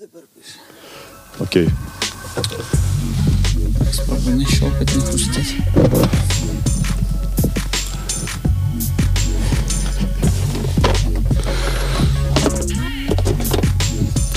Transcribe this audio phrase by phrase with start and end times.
[0.00, 0.58] тепер пише.
[1.40, 1.68] Окей.
[3.92, 5.56] Спробуй не щелкать, не хрустить.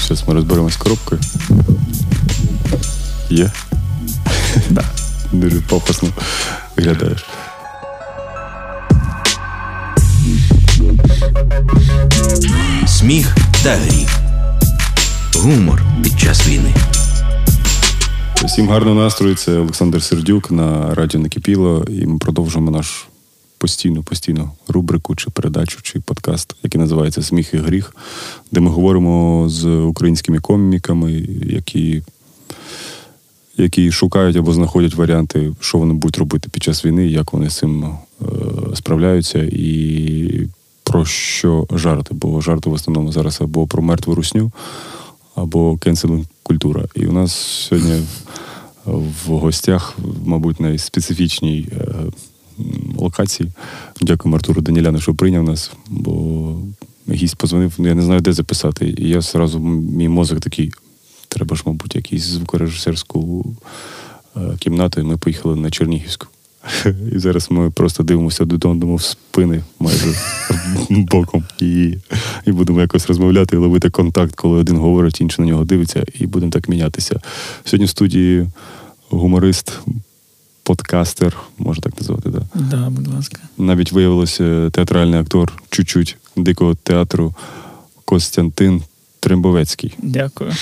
[0.01, 1.21] Зараз ми розберемось з коробкою.
[3.29, 3.51] Є?
[4.69, 4.85] Да.
[5.31, 6.09] Дуже пафосно
[6.77, 7.25] виглядаєш.
[12.87, 14.16] Сміх та гріх.
[15.38, 16.74] Гумор під час війни.
[18.44, 19.34] Всім гарного настрою.
[19.34, 21.84] Це Олександр Сердюк на радіо Накипіло.
[21.88, 23.08] І ми продовжуємо наш
[23.58, 27.96] постійну, постійну рубрику чи передачу, чи подкаст, який називається Сміх і гріх,
[28.52, 31.12] де ми говоримо з українськими коміками,
[31.46, 32.02] які
[33.56, 37.56] які шукають або знаходять варіанти, що вони будуть робити під час війни, як вони з
[37.56, 38.26] цим е,
[38.74, 40.48] справляються, і
[40.84, 42.14] про що жарти.
[42.14, 44.52] Бо жарти в основному зараз або про мертву русню,
[45.42, 46.84] або кенселинг культура.
[46.94, 48.02] І у нас сьогодні
[49.26, 51.84] в гостях, мабуть, найспецифічній е,
[52.96, 53.52] локації.
[54.00, 56.54] Дякую Артуру Даніляну, що прийняв нас, бо
[57.10, 58.94] гість позвонив, я не знаю, де записати.
[58.98, 60.72] І я зразу, мій мозок такий.
[61.28, 63.46] Треба ж, мабуть, якусь звукорежисерську
[64.36, 66.26] е, кімнату, і ми поїхали на Чернігівську.
[67.12, 70.14] І зараз ми просто дивимося додому в спини майже
[70.90, 71.44] боком.
[71.60, 71.94] І
[72.46, 76.26] і будемо якось розмовляти і ловити контакт, коли один говорить, інший на нього дивиться, і
[76.26, 77.20] будемо так мінятися.
[77.64, 78.48] Сьогодні в студії
[79.10, 79.78] гуморист,
[80.62, 82.30] подкастер, можна так назвати?
[82.30, 82.42] Да?
[82.54, 83.40] да, будь ласка.
[83.58, 87.34] Навіть виявилося театральний актор чуть-чуть дикого театру
[88.04, 88.82] Костянтин
[89.20, 89.94] Трембовецький.
[89.98, 90.52] Дякую.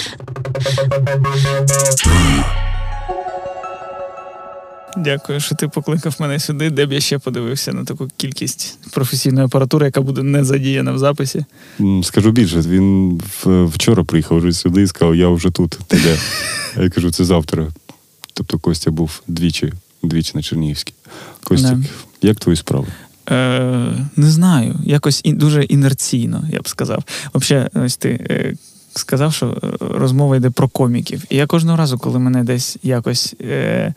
[4.96, 9.46] Дякую, що ти покликав мене сюди, де б я ще подивився на таку кількість професійної
[9.46, 11.44] апаратури, яка буде не задіяна в записі.
[12.02, 15.78] Скажу більше, він вчора приїхав вже сюди і сказав, я вже тут.
[15.86, 16.18] Ти де?
[16.82, 17.68] Я кажу, це завтра.
[18.34, 20.94] Тобто Костя був двічі, двічі на Чернігівській.
[21.44, 21.78] Костя,
[22.22, 22.86] як твої справи?
[23.30, 24.80] Е, Не знаю.
[24.84, 27.04] Якось і, дуже інерційно, я б сказав.
[27.34, 28.56] Взагалі, ось ти.
[28.98, 31.24] Сказав, що е, розмова йде про коміків.
[31.30, 33.94] І я кожного разу, коли мене десь якось е, е,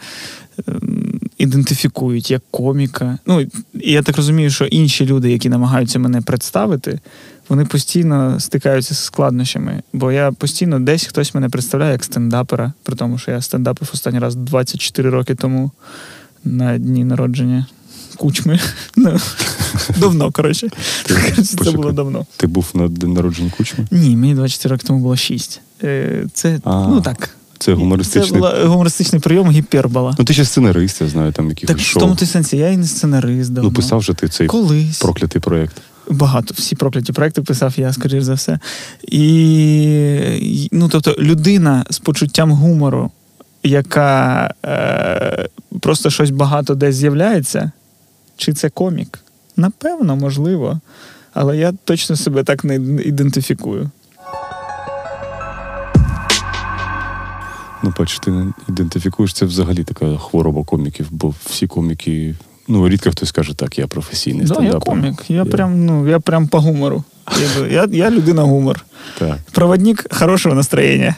[1.37, 6.99] ідентифікують як коміка, ну і я так розумію, що інші люди, які намагаються мене представити,
[7.49, 9.81] вони постійно стикаються з складнощами.
[9.93, 14.19] Бо я постійно десь хтось мене представляє як стендапера, при тому, що я стендапив останній
[14.19, 15.71] раз 24 роки тому
[16.43, 17.65] на дні народження
[18.19, 18.59] кучми.
[18.95, 19.19] Ну,
[19.97, 20.67] давно, коротше.
[21.63, 22.25] Це було давно.
[22.37, 23.87] Ти був на день народження кучми?
[23.91, 25.61] Ні, мені 24 роки тому було 6.
[25.83, 27.29] Е, це, ну так.
[27.59, 30.15] Це гумористичний Це була гумористичний прийом гіпербола.
[30.19, 31.99] Ну, ти ще сценарист, я знаю, там якихось так, шоу.
[31.99, 33.51] в тому ти сенсі, я і не сценарист.
[33.51, 33.69] давно.
[33.69, 34.99] Ну, писав же ти цей Колись.
[34.99, 35.75] проклятий проєкт.
[36.09, 38.59] Багато, всі прокляті проекти писав я, скоріш за все.
[39.07, 43.11] І, ну, тобто, людина з почуттям гумору,
[43.63, 45.49] яка е,
[45.79, 47.71] просто щось багато десь з'являється,
[48.39, 49.19] чи це комік?
[49.57, 50.79] Напевно, можливо.
[51.33, 53.89] Але я точно себе так не ідентифікую.
[57.83, 62.35] Ну, бачиш, ти не ідентифікуєш це взагалі така хвороба коміків, бо всі коміки.
[62.67, 64.95] Ну, рідко хтось каже, так, я професійний да, стендапер.
[64.95, 65.23] Я комік.
[65.27, 65.45] Я, я...
[65.45, 67.03] прям ну, я прям по гумору.
[67.59, 68.85] Я я, я людина гумор.
[69.19, 69.37] Так.
[69.51, 71.15] Проводник хорошого настроєння.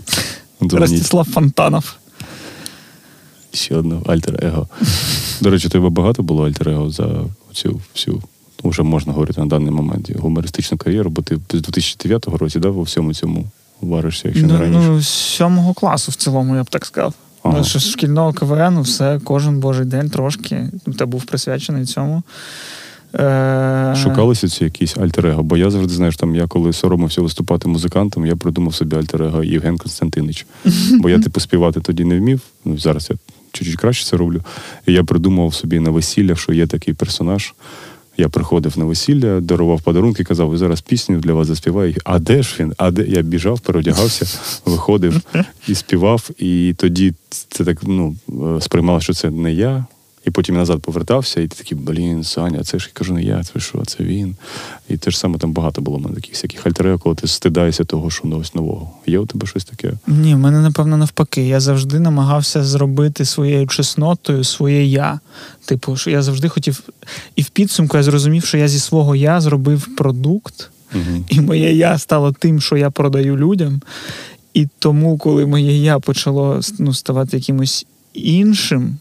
[0.60, 1.97] Ростислав Фонтанов.
[3.58, 4.68] Ще одне альтер-его.
[5.40, 8.22] До речі, тебе багато було альтер-его за цю всю,
[8.64, 12.70] ну, вже можна говорити на даний момент, гумористичну кар'єру, бо ти з 2009 року да,
[12.70, 13.44] во всьому цьому
[13.80, 14.88] варишся, якщо ну, не раніше.
[14.88, 17.14] Ну, з сьомого класу в цілому, я б так сказав.
[17.42, 17.64] Ага.
[17.64, 20.70] З шкільного КВН все, кожен божий день трошки.
[20.98, 22.22] Та був присвячений цьому.
[23.14, 23.94] Е...
[24.02, 25.42] Шукалися ці якісь альтер-его?
[25.42, 29.78] Бо я завжди знаєш, там я коли соромився виступати музикантом, я придумав собі альтер-его Євген
[29.78, 30.46] Константинич.
[31.00, 32.40] Бо я типу співати тоді не вмів.
[32.64, 33.16] Ну, зараз я
[33.52, 34.42] чуть-чуть краще це роблю.
[34.86, 37.54] І я придумав собі на весілля, що є такий персонаж.
[38.20, 41.94] Я приходив на весілля, дарував подарунки, казав, зараз пісню для вас заспіваю.
[42.04, 42.74] А де ж він?
[42.76, 44.26] А де я біжав, переодягався,
[44.64, 45.20] виходив
[45.68, 46.30] і співав.
[46.38, 47.14] І тоді
[47.48, 48.16] це так ну,
[48.60, 49.86] сприймало, що це не я.
[50.24, 53.22] І потім я назад повертався, і ти такий, блін, Саня, це ж я кажу, не
[53.22, 54.36] я, це що, це він.
[54.88, 57.84] І те ж саме там багато було в мене таких всяких альтерів, коли ти стидаєшся
[57.84, 58.90] того, що ось нового.
[59.06, 59.92] Є у тебе щось таке?
[60.06, 61.48] Ні, в мене, напевно, навпаки.
[61.48, 65.20] Я завжди намагався зробити своєю чеснотою своє я.
[65.64, 66.82] Типу, що я завжди хотів.
[67.36, 71.24] І в підсумку я зрозумів, що я зі свого я зробив продукт, угу.
[71.28, 73.80] і моє я стало тим, що я продаю людям.
[74.54, 78.98] І тому, коли моє я почало ну, ставати якимось іншим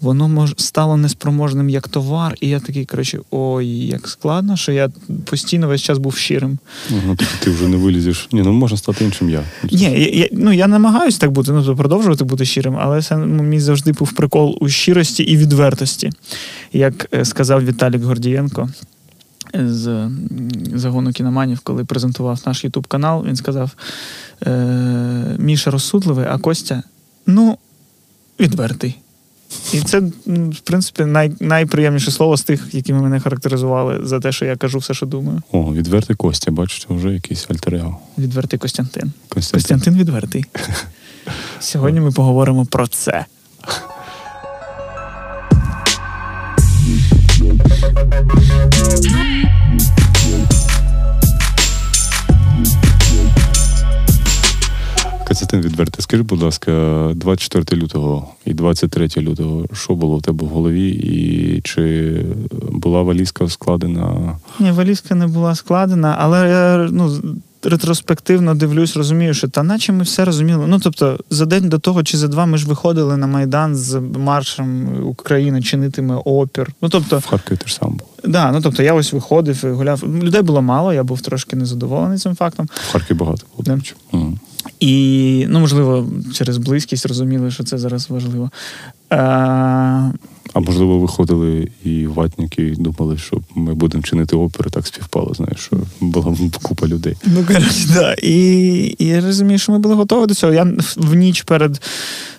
[0.00, 4.90] воно мож, стало неспроможним як товар, і я такий, коротше, ой, як складно, що я
[5.24, 6.58] постійно весь час був щирим.
[6.90, 8.28] Ну, тобто ти вже не вилізеш.
[8.32, 9.42] Ні, ну можна стати іншим я.
[9.72, 13.42] Ні, я, я, ну я намагаюся так бути, ну продовжувати бути щирим, але це ну,
[13.42, 16.10] мій завжди був прикол у щирості і відвертості.
[16.72, 18.68] Як е, сказав Віталік Гордієнко
[19.54, 20.10] з
[20.74, 23.70] загону кіноманів, коли презентував наш Ютуб канал, він сказав:
[24.46, 26.82] е, Міша розсудливий, а Костя,
[27.26, 27.58] ну,
[28.40, 28.98] відвертий.
[29.72, 34.44] І це, в принципі, най, найприємніше слово з тих, якими мене характеризували за те, що
[34.44, 35.42] я кажу все, що думаю.
[35.52, 37.98] О, відвертий Костя, бачите, вже якийсь альтер-его.
[38.18, 39.12] Відвертий Костянтин.
[39.28, 39.60] Костянтин.
[39.60, 40.44] Костянтин відвертий.
[41.60, 43.26] Сьогодні ми поговоримо про це.
[55.30, 56.02] Костянтин відвертий.
[56.02, 56.72] Скажи, будь ласка,
[57.14, 62.16] 24 лютого і 23 лютого, що було в тебе в голові, і чи
[62.72, 64.36] була валізка складена?
[64.60, 67.20] Ні, валізка не була складена, але я ну,
[67.62, 70.64] ретроспективно дивлюсь, розумію, що та наче ми все розуміли.
[70.68, 74.00] Ну, тобто, за день до того чи за два ми ж виходили на Майдан з
[74.00, 76.72] маршем Україна чинитиме опір.
[76.82, 78.08] Ну, тобто, В Харкові теж сам був.
[78.24, 80.04] да, ну тобто я ось виходив і гуляв.
[80.22, 82.68] Людей було мало, я був трошки незадоволений цим фактом.
[82.88, 83.76] В Харкові багато було.
[83.76, 84.18] Да.
[84.18, 84.38] Мгм.
[84.80, 88.50] І, ну, можливо, через близькість розуміли, що це зараз важливо.
[89.12, 90.12] Е,
[90.52, 95.76] А можливо, виходили і ватники думали, що ми будемо чинити опери, так співпало, знаєш, що
[96.00, 97.16] була купа людей.
[97.24, 98.14] Ну, коротше, да.
[98.22, 98.36] І,
[98.98, 100.52] і я розумію, що ми були готові до цього.
[100.52, 101.80] Я в ніч перед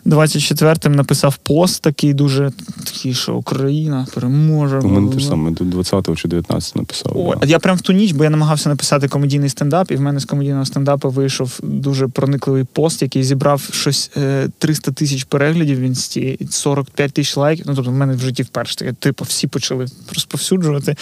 [0.06, 2.52] 24-м написав пост такий дуже
[2.84, 4.80] такий, що Україна переможе.
[4.80, 5.14] У мене бла-бла-бла.
[5.14, 7.18] теж саме до 20-го чи 19 написав.
[7.18, 7.48] О, да.
[7.48, 10.26] я прям в ту ніч, бо я намагався написати комедійний стендап, і в мене з
[10.26, 16.38] комедійного стендапу вийшов дуже проникливий пост, який зібрав щось е, 300 тисяч переглядів в інсті,
[16.40, 17.66] і 45 тисяч лайків.
[17.68, 20.96] Ну, тобто, в мене в житті вперше таке, типу, всі почали розповсюджувати.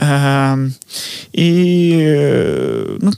[0.00, 0.58] Е,
[1.32, 1.92] і
[3.00, 3.12] ну,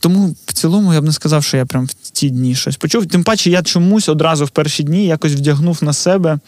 [0.00, 3.06] тому в цілому я б не сказав, що я прям в ті дні щось почув.
[3.06, 6.38] Тим паче, я чомусь одразу в перші дні якось вдягнув на себе.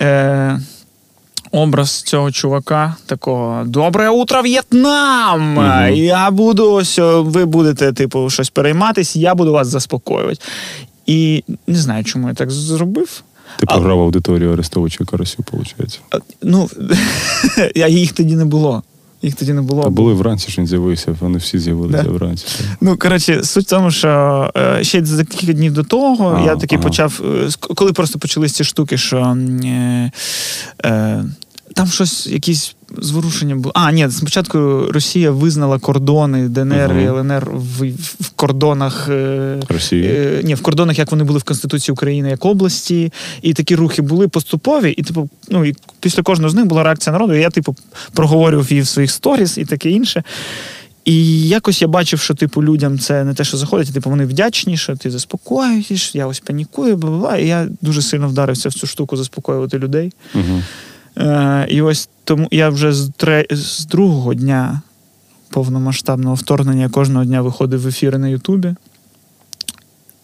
[0.00, 0.60] Е,
[1.50, 5.54] образ цього чувака, такого Добре утро, В'єтнам!
[5.54, 5.94] Мгм.
[5.94, 10.40] Я буду ось, ви будете, типу, щось перейматись, я буду вас заспокоювати.
[11.06, 13.22] І не знаю, чому я так зробив.
[13.58, 16.00] Ти а- програв аудиторію Арестовича і Карасю, виходить.
[16.10, 16.68] А, Ну,
[17.76, 18.82] а їх тоді не було.
[19.22, 19.82] Їх тоді не було.
[19.82, 22.10] Та були вранці, що він з'явився, вони всі з'явилися Да.
[22.10, 22.46] вранці.
[22.80, 26.56] Ну, коротше, суть в тому, що е, ще за кілька днів до того А, я
[26.56, 26.84] таки ага.
[26.84, 30.10] почав, е, коли просто почались ці штуки, що е,
[30.84, 31.24] е,
[31.74, 33.72] там щось, якісь зворушення було.
[33.74, 37.88] А, ні, спочатку Росія визнала кордони ДНР і ЛНР в,
[38.20, 39.08] в кордонах.
[39.08, 40.04] Е, Росії.
[40.06, 44.02] Е, ні, в кордонах, як вони були в Конституції України як області, і такі рухи
[44.02, 47.34] були поступові, і типу, ну і після кожного з них була реакція народу.
[47.34, 47.76] І я, типу,
[48.12, 50.24] проговорював її в своїх сторіс і таке інше.
[51.04, 54.26] І якось я бачив, що типу людям це не те, що заходить, а, типу вони
[54.26, 57.36] вдячні, що ти заспокоюєш, я ось панікую, бла бла бла.
[57.36, 60.12] І я дуже сильно вдарився в цю штуку заспокоювати людей.
[60.34, 60.62] Угу.
[61.18, 63.46] Е, і ось тому я вже з, тре...
[63.50, 64.80] з другого дня
[65.50, 68.74] повномасштабного вторгнення кожного дня виходив в ефіри на Ютубі.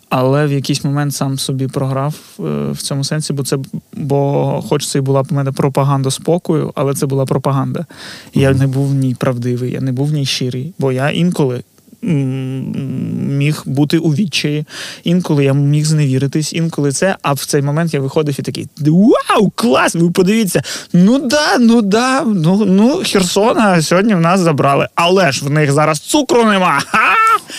[0.08, 3.58] Але в якийсь момент сам собі програв е, в цьому сенсі, бо це
[3.92, 7.86] бо, хоч це і була в мене пропаганда спокою, але це була пропаганда.
[8.34, 11.62] Я не був в ній правдивий, я не був в ній щирий, бо я інколи
[12.02, 14.64] міг бути у відчаї,
[15.04, 17.16] інколи я міг зневіритись, інколи це.
[17.22, 19.94] А в цей момент я виходив і такий: Вау, клас!
[19.94, 20.62] Ви подивіться!
[20.92, 25.72] Ну да, ну да, ну, ну Херсона сьогодні в нас забрали, але ж в них
[25.72, 26.80] зараз цукру нема.
[26.86, 27.12] Ха!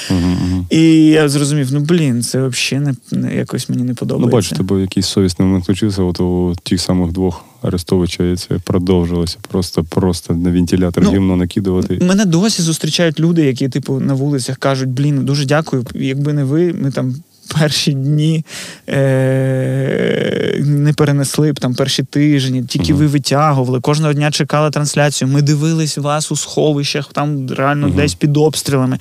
[0.09, 0.65] Угу.
[0.69, 4.35] І я зрозумів, ну блін, це взагалі не, якось мені не Ну, подобається.
[4.35, 9.37] бачу, тебе якийсь совісний момент включився, от у тих самих двох Арестовича, і це продовжилося.
[9.49, 11.99] Просто, просто на вентилятор Ну, гімно накидувати.
[12.01, 15.85] Мене досі зустрічають люди, які, типу, на вулицях кажуть: блін, дуже дякую.
[15.95, 17.15] Якби не ви, ми там
[17.59, 18.45] перші дні
[18.89, 23.01] е- не перенесли б там перші тижні, тільки Мгм.
[23.01, 23.79] ви витягували.
[23.81, 25.27] Кожного дня чекали трансляцію.
[25.27, 27.95] Ми дивились вас у сховищах, там реально Мгм.
[27.97, 28.99] десь під обстрілами.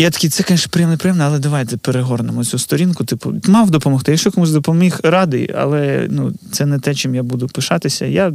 [0.00, 3.04] Я такий, це, звісно, приємно, приємно, але давайте перегорнемо цю сторінку.
[3.04, 4.10] Типу, мав допомогти.
[4.10, 8.06] Якщо комусь допоміг, радий, але ну, це не те, чим я буду пишатися.
[8.06, 8.32] Я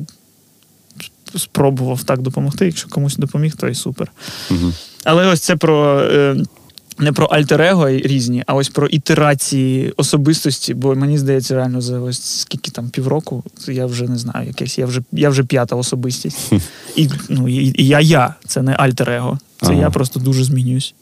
[1.36, 2.66] спробував так допомогти.
[2.66, 4.12] Якщо комусь допоміг, то і супер.
[4.52, 4.74] Угу.
[5.04, 6.00] Але ось це про.
[6.00, 6.36] Е,
[7.00, 12.24] не про альтер-его різні, а ось про ітерації особистості, бо мені здається, реально за ось
[12.24, 16.54] скільки там півроку, я вже не знаю, якесь, я вже, я вже п'ята особистість.
[16.96, 19.40] І, ну, і, і я я, це не альтер-его.
[19.62, 19.82] Це Ага.
[19.82, 20.94] я просто дуже змінююсь.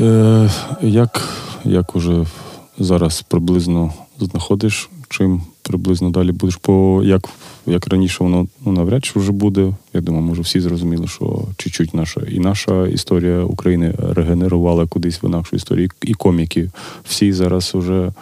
[0.00, 0.50] Е,
[0.82, 1.28] як,
[1.64, 2.26] як уже
[2.78, 6.56] зараз приблизно знаходиш, чим приблизно далі будеш.
[6.56, 7.28] По як
[7.66, 9.72] як раніше воно ну, навряд чи вже буде.
[9.94, 15.26] Я думаю, може всі зрозуміли, що чуть-чуть наша і наша історія України регенерувала кудись в
[15.26, 15.88] інакшу історію.
[16.02, 16.70] І коміки
[17.04, 18.12] всі зараз вже.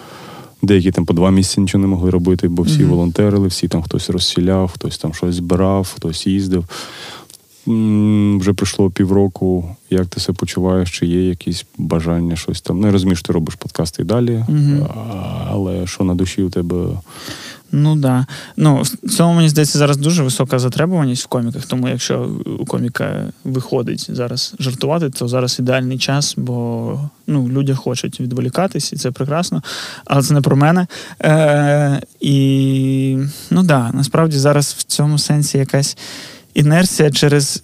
[0.63, 2.89] Деякі там по два місяці нічого не могли робити, бо всі mm-hmm.
[2.89, 6.65] волонтерили, всі там хтось розсіляв, хтось там щось збирав, хтось їздив.
[8.41, 9.77] Вже пройшло півроку.
[9.91, 10.99] Як ти себе почуваєш?
[10.99, 12.81] Чи є якісь бажання, щось там?
[12.81, 14.87] Ну, я розумію, що ти робиш подкасти і далі, mm-hmm.
[15.51, 16.87] але що на душі у тебе?
[17.73, 18.01] Ну так.
[18.01, 18.27] Да.
[18.57, 21.67] Ну, в цьому мені здається зараз дуже висока затребуваність в коміках.
[21.67, 28.21] Тому якщо у коміка виходить зараз жартувати, то зараз ідеальний час, бо ну, люди хочуть
[28.21, 29.63] відволікатись, і це прекрасно.
[30.05, 30.87] Але це не про мене.
[31.23, 33.19] Е, І
[33.51, 35.97] ну да, насправді зараз в цьому сенсі якась
[36.59, 37.63] інерція через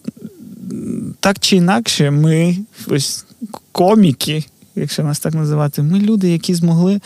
[1.20, 3.24] так чи інакше, ми ось
[3.72, 4.44] коміки,
[4.76, 7.00] якщо нас так називати, ми люди, які змогли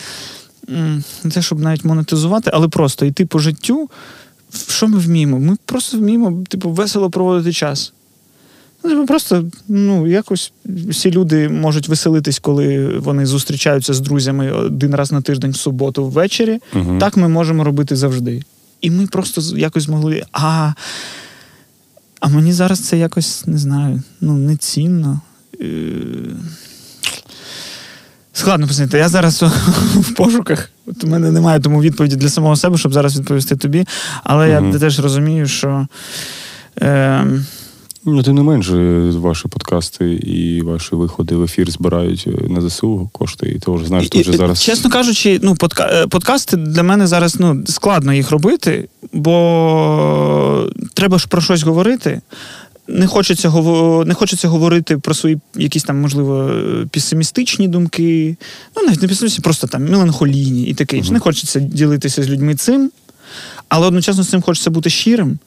[1.23, 3.89] не те, щоб навіть монетизувати, але просто йти по життю.
[4.67, 5.39] Що ми вміємо?
[5.39, 7.93] Ми просто вміємо, типу, весело проводити час.
[8.83, 14.95] Ну, типу, Просто ну, якось всі люди можуть веселитись, коли вони зустрічаються з друзями один
[14.95, 16.59] раз на тиждень в суботу ввечері.
[16.75, 16.97] Угу.
[16.99, 18.43] Так ми можемо робити завжди.
[18.81, 20.23] І ми просто якось змогли.
[20.31, 20.73] А
[22.19, 25.21] а мені зараз це якось не знаю, ну, нецінно.
[25.61, 25.65] Е,
[28.33, 28.97] складно пояснити.
[28.97, 29.41] Я зараз
[29.95, 30.69] в пошуках.
[30.85, 33.87] От у мене немає тому відповіді для самого себе, щоб зараз відповісти тобі.
[34.23, 34.67] Але угу.
[34.73, 35.87] я теж розумію, що.
[36.81, 37.25] Е,
[38.05, 38.75] Ну, тим не менше,
[39.09, 43.85] ваші подкасти і ваші виходи в ефір збирають е, на ЗСУ кошти, і ти вже
[43.85, 44.63] знаєш, ти вже зараз.
[44.63, 45.89] Чесно кажучи, ну, подка...
[45.91, 52.21] Е, подкасти для мене зараз ну, складно їх робити, бо треба ж про щось говорити.
[52.87, 53.49] Не хочеться
[54.05, 56.51] не хочеться говорити про свої якісь там, можливо,
[56.91, 58.37] песимістичні думки.
[58.77, 60.97] Ну, навіть не песимістичні, просто там меланхолійні і таке.
[60.97, 61.11] Uh-huh.
[61.11, 62.91] Не хочеться ділитися з людьми цим.
[63.69, 65.39] Але одночасно з цим хочеться бути щирим,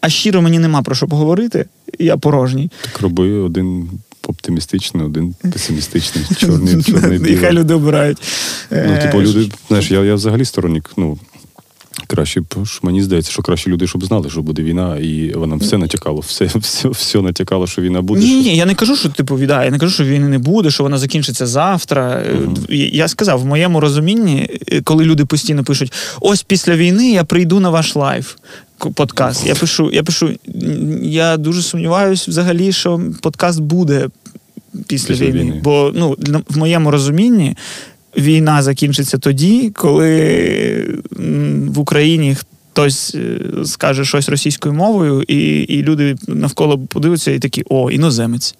[0.00, 1.66] а щиро мені нема про що поговорити,
[1.98, 2.70] я порожній.
[2.82, 3.88] Так роби один
[4.28, 7.34] оптимістичний, один песимістичний, чорний, чорний білий.
[7.34, 8.18] Нехай люди обирають.
[8.70, 11.18] Ну, типу, е, люди, знаєш, я я взагалі сторонник, ну,
[12.06, 12.44] Краще б
[12.82, 16.44] мені здається, що краще люди, щоб знали, що буде війна, і вона все натякало, все
[16.54, 18.20] все, все натякало, що війна буде.
[18.20, 20.70] Ні, ні, я не кажу, що типу війна, я не кажу, що війни не буде,
[20.70, 22.22] що вона закінчиться завтра.
[22.36, 22.74] Uh-huh.
[22.92, 27.60] Я сказав, в моєму розумінні, е, коли люди постійно пишуть: ось після війни я прийду
[27.60, 28.34] на ваш live
[28.94, 29.46] подкаст.
[29.46, 30.30] Я пишу, я пишу,
[31.02, 34.08] я дуже сумніваюся взагалі, що подкаст буде
[34.86, 35.40] після, після війни.
[35.40, 35.60] війни.
[35.64, 36.16] Бо ну,
[36.48, 37.56] в моєму розумінні
[38.16, 41.00] війна закінчиться тоді, коли
[41.66, 42.36] в Україні
[42.72, 48.54] хтось е, скаже щось російською мовою, і і люди навколо подивляться і такі: о, іноземець.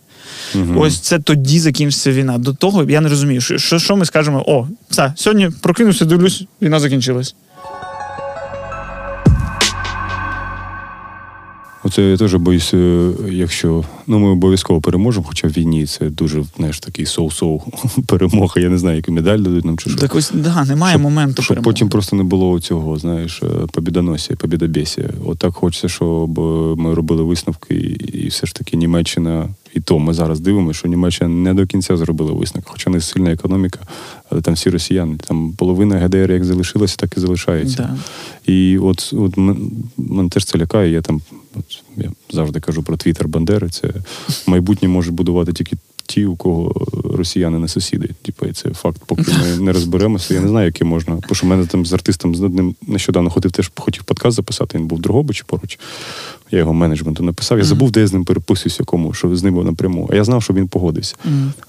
[0.55, 0.81] Угу.
[0.81, 2.39] Ось це тоді закінчиться війна.
[2.39, 6.81] До того я не розумію, що що ми скажемо: о, все, сьогодні прокинувся, дивлюсь, війна
[6.81, 7.35] закінчилась.
[11.85, 12.77] Оце я теж боюся,
[13.31, 17.63] якщо ну ми обов'язково переможемо, хоча в війні це дуже знаєш, такий соу-соу
[18.07, 18.61] перемога.
[18.61, 19.99] Я не знаю, яку медаль дадуть нам чи що.
[19.99, 21.43] Так ось да, немає щоб, моменту.
[21.43, 25.11] Щоб потім просто не було цього, знаєш, е, побідоносія, побідобєсія.
[25.25, 26.39] От хочеться, щоб
[26.79, 27.75] ми робили висновки,
[28.15, 31.97] і все ж таки Німеччина і то ми зараз дивимося, що Німеччина не до кінця
[31.97, 33.79] зробила висновок, хоча не сильна економіка,
[34.31, 35.17] але там всі росіяни.
[35.27, 37.97] Там половина ГДР як залишилася, так і залишається.
[38.47, 38.53] Да.
[38.53, 39.37] І от от
[39.97, 40.93] мене теж це лякає.
[40.93, 41.21] Я там
[41.55, 43.69] от, я завжди кажу про твіттер Бандери.
[43.69, 43.89] Це
[44.47, 45.77] майбутнє може будувати тільки
[46.11, 48.11] ті, у кого росіяни не сусіди.
[48.23, 50.35] Типу, це факт, поки ми не розберемося.
[50.35, 51.19] Я не знаю, яке можна.
[51.29, 54.79] Бо що мене там з артистом з одним нещодавно ходив, теж хотів подкаст записати.
[54.79, 55.79] Він був в Дрогобичі поруч.
[56.51, 57.59] Я його менеджменту написав.
[57.59, 60.09] Я забув, де я з ним переписуюсь, якому, що з ним напряму.
[60.13, 61.17] А я знав, що він погодився.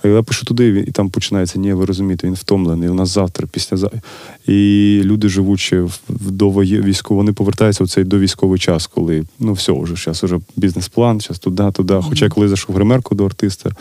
[0.04, 2.90] А я пишу туди, і там починається, ні, ви розумієте, він втомлений.
[2.90, 3.78] У нас завтра, після
[4.48, 9.96] І люди, живучи в довоєвійську, вони повертаються в цей довійськовий час, коли ну все, вже
[9.96, 12.00] зараз вже бізнес-план, зараз туди, туди.
[12.10, 13.72] Хоча коли зайшов гримерку до артиста.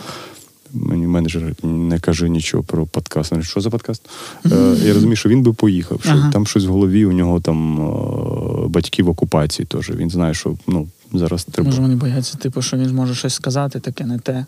[0.72, 3.42] Мені менеджер не каже нічого про подкаст.
[3.42, 4.02] Що за подкаст?
[4.44, 4.86] Mm-hmm.
[4.86, 6.00] Я розумію, що він би поїхав.
[6.02, 6.30] Що ага.
[6.32, 9.90] Там щось в голові, у нього там е, батьки в окупації теж.
[9.90, 11.70] Він знає, що ну, зараз треба.
[11.70, 14.46] Може, вони бояться, типу, що він зможе щось сказати, таке не те.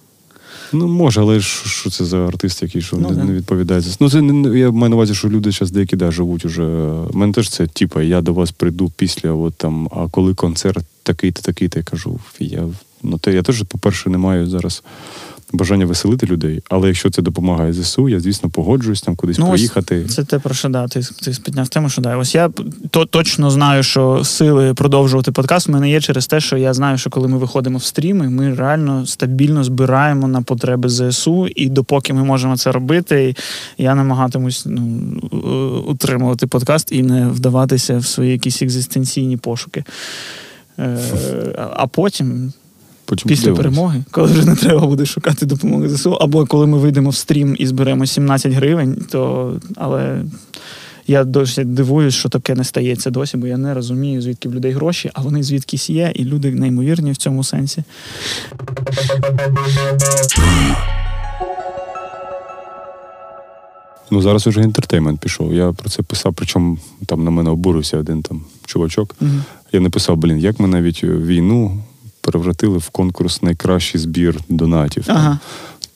[0.72, 3.82] Ну, може, але що це за артист, який що ну, не, не відповідає.
[4.00, 6.64] Ну, це не я маю на увазі, що люди зараз деякі да, живуть уже.
[7.12, 10.84] У мене теж це, типу, я до вас прийду після, от там, а коли концерт
[11.02, 12.68] такий-то, такий-то, я кажу, я
[13.02, 14.82] ну, те, я теж, по-перше, не маю зараз
[15.52, 16.62] бажання веселити людей.
[16.68, 20.04] Але якщо це допомагає ЗСУ, я звісно погоджуюсь там кудись Ну, ось поїхати.
[20.04, 22.16] Це те, про що да, ти, ти підняв тему, що да.
[22.16, 22.50] Ось я
[22.90, 26.99] то, точно знаю, що сили продовжувати подкаст в мене є через те, що я знаю,
[26.99, 32.12] що коли ми виходимо в стріми, ми реально стабільно збираємо на потреби ЗСУ, і допоки
[32.12, 33.37] ми можемо це робити,
[33.78, 34.82] я намагатимусь ну,
[35.88, 39.85] утримувати подкаст і не вдаватися в свої якісь екзистенційні пошуки.
[40.78, 40.99] Е,
[41.76, 42.52] а потім
[43.04, 43.76] Потім після подивимось.
[43.76, 47.56] перемоги, коли вже не треба буде шукати допомоги ЗСУ, або коли ми вийдемо в стрім
[47.59, 50.23] і зберемо 17 гривень, то але.
[51.06, 54.73] Я досі дивуюсь, що таке не стається досі, бо я не розумію, звідки в людей
[54.73, 57.85] гроші, а вони звідкись є, і люди неймовірні в цьому сенсі.
[64.11, 65.54] Ну зараз уже інтертеймент пішов.
[65.54, 69.16] Я про це писав, причому там на мене обурився один там чувачок.
[69.21, 69.44] Мгм.
[69.73, 71.82] Я написав: блін, як ми навіть війну
[72.22, 75.04] перевратили в конкурс найкращий збір донатів.
[75.08, 75.38] Ага.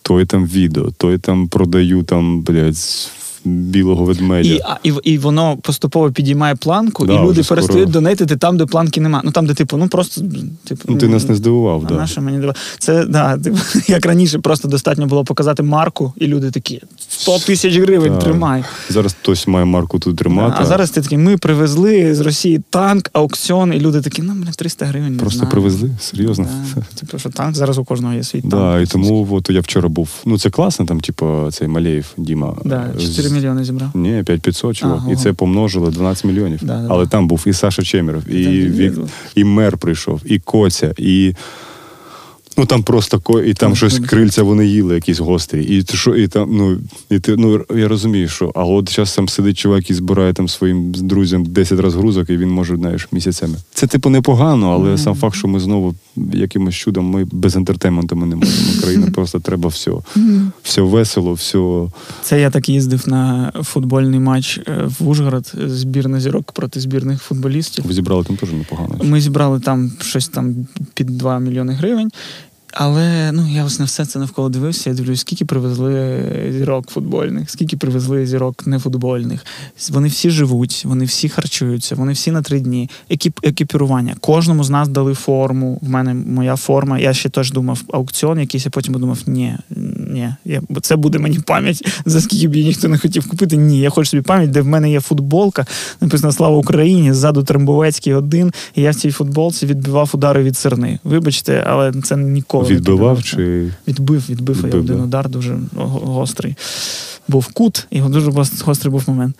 [0.02, 3.10] Той там відео, той там продаю там, блядь,
[3.46, 4.48] білого ведмедя.
[4.54, 8.66] І, а, і, і воно поступово підіймає планку, Да, і люди перестають донатити там, де
[8.66, 9.20] планки нема.
[9.24, 10.22] Ну там, де типу, ну просто
[10.64, 10.82] типу.
[10.88, 12.06] Ну, ти нас не здивував, А да.
[12.16, 16.50] на мені дива- Це да, типу, як раніше, просто достатньо було показати марку, і люди
[16.50, 18.24] такі 100 тисяч гривень Так.
[18.24, 18.64] тримай.
[18.90, 20.56] Зараз хтось має марку тут тримати.
[20.58, 24.50] А зараз ти такий, ми привезли з Росії танк, аукціон, і люди такі, ну, бля,
[24.52, 25.12] 300 гривень.
[25.12, 25.50] не Просто знаю.
[25.52, 25.90] привезли?
[26.00, 26.48] Серйозно?
[26.74, 26.82] Да.
[27.00, 28.54] Типу, що танк зараз у кожного є свій танк.
[28.54, 30.08] Да, і тому от я вчора був.
[30.26, 32.54] Ну, це класно, там, типу, цей Малеєв Діма.
[32.64, 33.90] Да, е, 4 з- мільйони зібрав.
[33.94, 34.98] Ні, 5500, чувак.
[35.02, 35.12] Ага.
[35.12, 36.58] І це помножили 12 мільйонів.
[36.62, 37.10] Да, да, Але да.
[37.10, 38.92] там був і Саша Чемеров, і, і,
[39.34, 41.34] і мер прийшов, і Коця, і.
[42.56, 45.64] Ну там просто ко, і там Там щось крильця вони їли, якісь гострі.
[45.64, 46.78] І що, і там, ну,
[47.10, 48.52] і ти, ну я розумію, що.
[48.54, 52.36] А от зараз там сидить чувак і збирає там своїм друзям 10 разів грузок, і
[52.36, 53.54] він може, знаєш, місяцями.
[53.74, 55.94] Це типу непогано, але сам факт, що ми знову
[56.32, 58.68] якимось чудом ми без ентертейменту ми не можемо.
[58.78, 59.90] Україна просто треба все.
[60.62, 61.88] Все весело, все.
[62.22, 67.22] Це я так їздив на футбольний матч е, в Ужгород, е, збірна зірок проти збірних
[67.22, 67.84] футболістів.
[67.86, 68.98] Ви зібрали там теж непогано.
[69.02, 72.10] Ми зібрали там щось там під 2 мільйони гривень.
[72.78, 74.90] Але ну я ось на все це навколо дивився.
[74.90, 79.46] Я дивлюсь, скільки привезли зірок футбольних, скільки привезли зірок нефутбольних.
[79.90, 82.90] Вони всі живуть, вони всі харчуються, вони всі на три дні.
[83.10, 84.16] Екіп, екіпірування.
[84.20, 85.78] Кожному з нас дали форму.
[85.82, 86.98] В мене моя форма.
[86.98, 89.56] Я ще теж думав, аукціон якийсь, я потім подумав, ні,
[90.16, 93.56] ні, я, бо це буде мені пам'ять, за скільки б її ніхто не хотів купити.
[93.56, 95.66] Ні, я хочу собі пам'ять, де в мене є футболка,
[96.00, 100.98] написано Слава Україні, ззаду Трембовецький один, і я в цій футболці відбивав удари від серни.
[101.04, 103.36] Вибачте, але це ніколи не Відбивав піддавався.
[103.36, 106.56] чи Відбив, відбив, я один удар дуже гострий.
[107.28, 108.30] Був кут, і дуже
[108.64, 109.36] гострий був момент.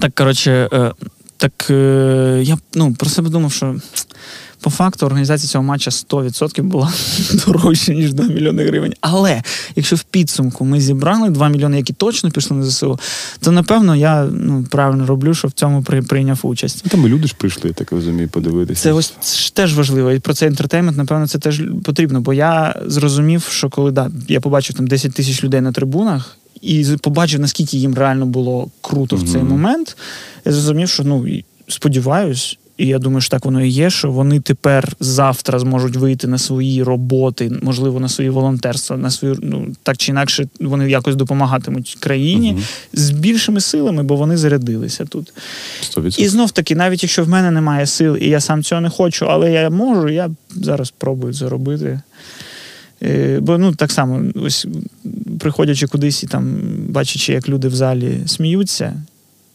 [0.00, 0.92] Так, коротше, е,
[1.36, 3.76] так е, я ну, про себе думав, що
[4.62, 6.92] по факту організація цього матча 100% була
[7.46, 8.94] дорожча, ніж 2 мільйони гривень.
[9.00, 9.42] Але
[9.76, 12.98] якщо в підсумку ми зібрали 2 мільйони, які точно пішли на ЗСУ,
[13.40, 16.82] то напевно я ну, правильно роблю, що в цьому при, прийняв участь.
[16.84, 18.82] Ну, там і люди ж прийшли, я так розумію, подивитися.
[18.82, 20.12] Це ось ж теж важливо.
[20.12, 22.20] І про цей інтертеймент, напевно, це теж потрібно.
[22.20, 26.36] Бо я зрозумів, що коли да, я побачив там 10 тисяч людей на трибунах.
[26.60, 29.96] І побачив, наскільки їм реально було круто в цей момент.
[30.44, 31.26] Я зрозумів, що ну
[31.68, 36.26] сподіваюсь, і я думаю, що так воно і є, що вони тепер завтра зможуть вийти
[36.26, 41.16] на свої роботи, можливо, на свої волонтерства, на свою ну так чи інакше вони якось
[41.16, 42.62] допомагатимуть країні Мгм.
[42.92, 45.32] з більшими силами, бо вони зарядилися тут.
[45.82, 46.20] 100%.
[46.20, 49.26] І знов таки, навіть якщо в мене немає сил, і я сам цього не хочу,
[49.26, 52.00] але я можу, я зараз пробую це робити.
[53.02, 54.66] Е, Бо ну так само, ось
[55.38, 56.56] приходячи кудись і там
[56.88, 59.02] бачачи, як люди в залі сміються,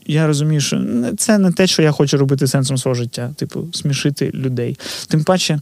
[0.08, 0.84] я розумію, що
[1.18, 4.78] це не те, що я хочу робити сенсом свого життя, типу, смішити людей.
[5.08, 5.60] Тим паче,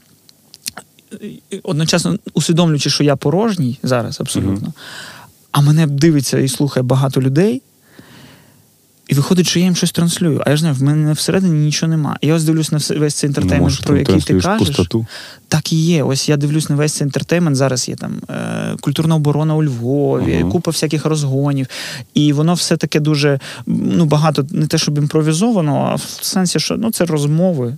[1.64, 4.74] одночасно усвідомлюючи, що я порожній зараз абсолютно,
[5.52, 7.62] а мене дивиться і слухає багато людей.
[9.08, 10.42] І виходить, що я їм щось транслюю.
[10.46, 12.18] А я ж знаю, в мене всередині нічого нема.
[12.22, 14.60] І я ось дивлюсь на весь цей Ну, інтертеймент, може, про який ти кажеш.
[14.68, 15.06] пустоту.
[15.48, 16.04] Так і є.
[16.04, 17.56] Ось я дивлюсь на весь цей інтертеймент.
[17.56, 20.52] Зараз є там е, культурна оборона у Львові, Ага.
[20.52, 21.68] купа всяких розгонів.
[22.14, 26.78] І воно все таке дуже ну, багато, не те, щоб імпровізовано, а в сенсі, що
[26.78, 27.78] ну, це розмови.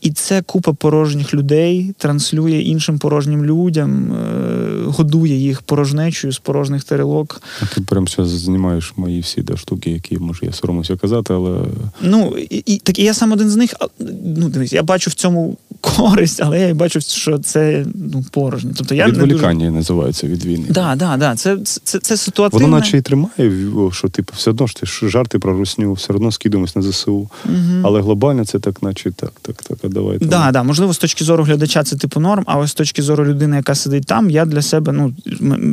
[0.00, 6.84] І це купа порожніх людей транслює іншим порожнім людям, е, годує їх порожнечою з порожніх
[6.84, 7.42] тарілок.
[7.62, 11.60] А Ти прям зараз знімаєш мої всі да, штуки, які може я соромуся казати, але
[12.02, 13.74] Ну і, і так і я сам один з них.
[13.80, 13.86] а,
[14.24, 18.72] Ну дивись, я бачу в цьому користь, але я і бачу, що це ну, порожнє.
[18.76, 19.76] Тобто я Відволікання не дуже...
[19.76, 20.66] називається від війни.
[20.70, 21.36] Да, да, да.
[21.36, 22.66] Це, це, це ситуативне.
[22.66, 23.52] Воно наче і тримає,
[23.92, 27.12] що типу, все одно ж ти жарти про русню, все одно скидуємось на ЗСУ.
[27.44, 27.54] Угу.
[27.82, 30.24] Але глобально це так, наче так, так, так, давайте.
[30.24, 33.56] Да, да, можливо, з точки зору глядача це типу норм, а з точки зору людини,
[33.56, 35.12] яка сидить там, я для себе, ну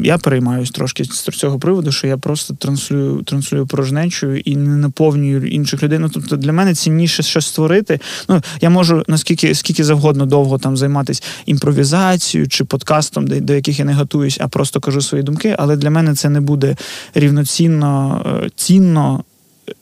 [0.04, 5.48] я переймаюсь трошки з цього приводу, що я просто транслюю транслюю порожнечу і не наповнюю
[5.48, 6.00] інших людей.
[6.00, 8.00] Ну тобто для мене цінніше щось створити.
[8.30, 13.80] Ну я можу наскільки скільки завгодно довго там займатися імпровізацією чи подкастом, де до яких
[13.80, 15.56] я не готуюсь, а просто кажу свої думки.
[15.60, 16.76] Але для мене це не буде
[17.14, 19.24] рівноцінно е, цінно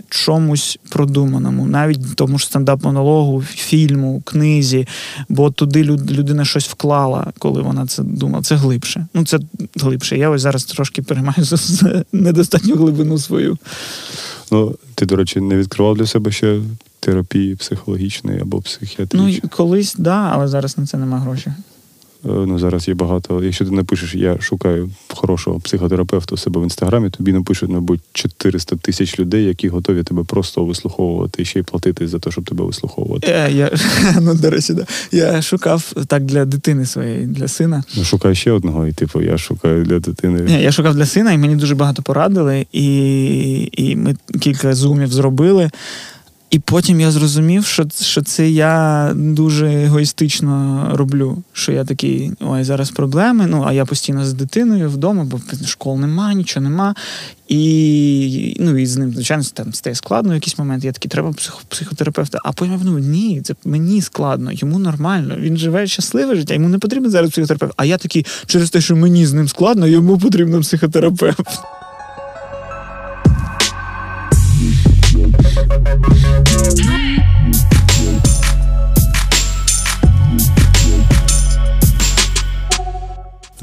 [0.09, 4.87] чомусь продуманому, навіть тому ж стендап-монологу, фільму, книзі,
[5.29, 8.43] бо туди людина щось вклала, коли вона це думала.
[8.43, 9.07] Це глибше.
[9.13, 9.39] Ну, це
[9.75, 10.17] глибше.
[10.17, 13.57] Я ось зараз трошки переймаюся за недостатню глибину свою.
[14.51, 16.61] Ну, ти, до речі, не відкривав для себе ще
[16.99, 19.39] терапії психологічної або психіатричної?
[19.43, 21.53] Ну, колись, так, да, але зараз на це нема грошей.
[22.25, 23.43] Е, ну зараз є багато.
[23.43, 28.75] Якщо ти напишеш, я шукаю хорошого психотерапевта у себе в інстаграмі, тобі напишуть, мабуть, 400
[28.75, 32.65] тисяч людей, які готові тебе просто вислуховувати і ще й платити за те, щоб тебе
[32.65, 33.27] вислуховувати.
[33.27, 33.71] Я, е, я
[34.21, 34.85] ну, до речі, да.
[35.11, 37.83] я шукав так для дитини своєї, для сина.
[37.97, 40.41] Ну, шукаю ще одного, і типу, я шукаю для дитини.
[40.41, 45.13] Ні, Я шукав для сина, і мені дуже багато порадили, і, і ми кілька зумів
[45.13, 45.69] зробили.
[46.49, 51.43] І потім я зрозумів, що що це я дуже егоїстично роблю.
[51.53, 53.45] Що я такий, ой, зараз проблеми.
[53.47, 56.95] Ну, а я постійно з дитиною вдома, бо школ нема, нічого нема.
[57.47, 60.84] І ну, і з ним, звичайно, там стає складно в якийсь момент.
[60.84, 62.39] Я такий, треба псих, психотерапевта.
[62.43, 65.36] А потім ну ні, це мені складно, йому нормально.
[65.39, 67.73] Він живе щасливе життя, йому не потрібен зараз психотерапевт.
[67.77, 71.60] А я такий, через те, що мені з ним складно, йому потрібен психотерапевт.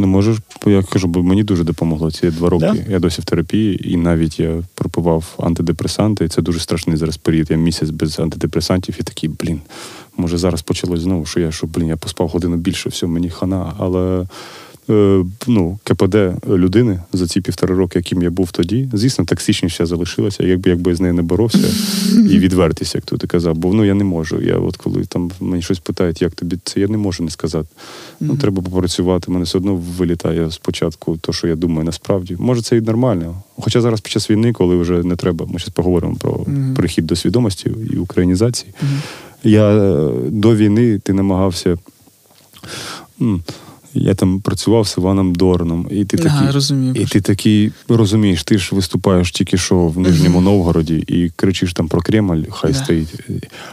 [0.03, 2.67] Не можеш, я кажу, бо мені дуже допомогло ці два роки.
[2.67, 2.93] Да?
[2.93, 7.51] Я досі в терапії, і навіть я пропивав антидепресанти, і це дуже страшний зараз період.
[7.51, 9.61] Я місяць без антидепресантів і такий, блін,
[10.17, 13.75] може зараз почалось знову, що я що, блін, я поспав годину більше, все, мені хана.
[13.79, 14.27] Але
[15.47, 16.17] ну, КПД
[16.49, 20.97] людини за ці півтора роки, яким я був тоді, звісно, токсичність залишилася, якби якби я
[20.97, 21.69] з нею не боровся
[22.31, 23.57] і відвертися, як ти казав.
[23.57, 24.41] Бо ну я не можу.
[24.41, 27.69] Я от коли там мені щось питають, як тобі це, я не можу не сказати.
[28.21, 29.31] Ну, треба попрацювати.
[29.31, 32.37] Мене все одно вилітає спочатку, то, що я думаю, насправді.
[32.39, 33.43] Може, це і нормально.
[33.57, 37.17] Хоча зараз під час війни, коли вже не треба, ми зараз поговоримо про перехід до
[37.17, 38.73] свідомості і українізації.
[39.45, 41.79] Я е, до війни ти намагався
[43.95, 48.45] я там працював з Іваном Дорном, і ти ага, такий розумію, і ти такий розумієш,
[48.45, 52.79] ти ж виступаєш тільки що в Нижньому Новгороді і кричиш там про Кремль, хай да.
[52.79, 53.09] стоїть.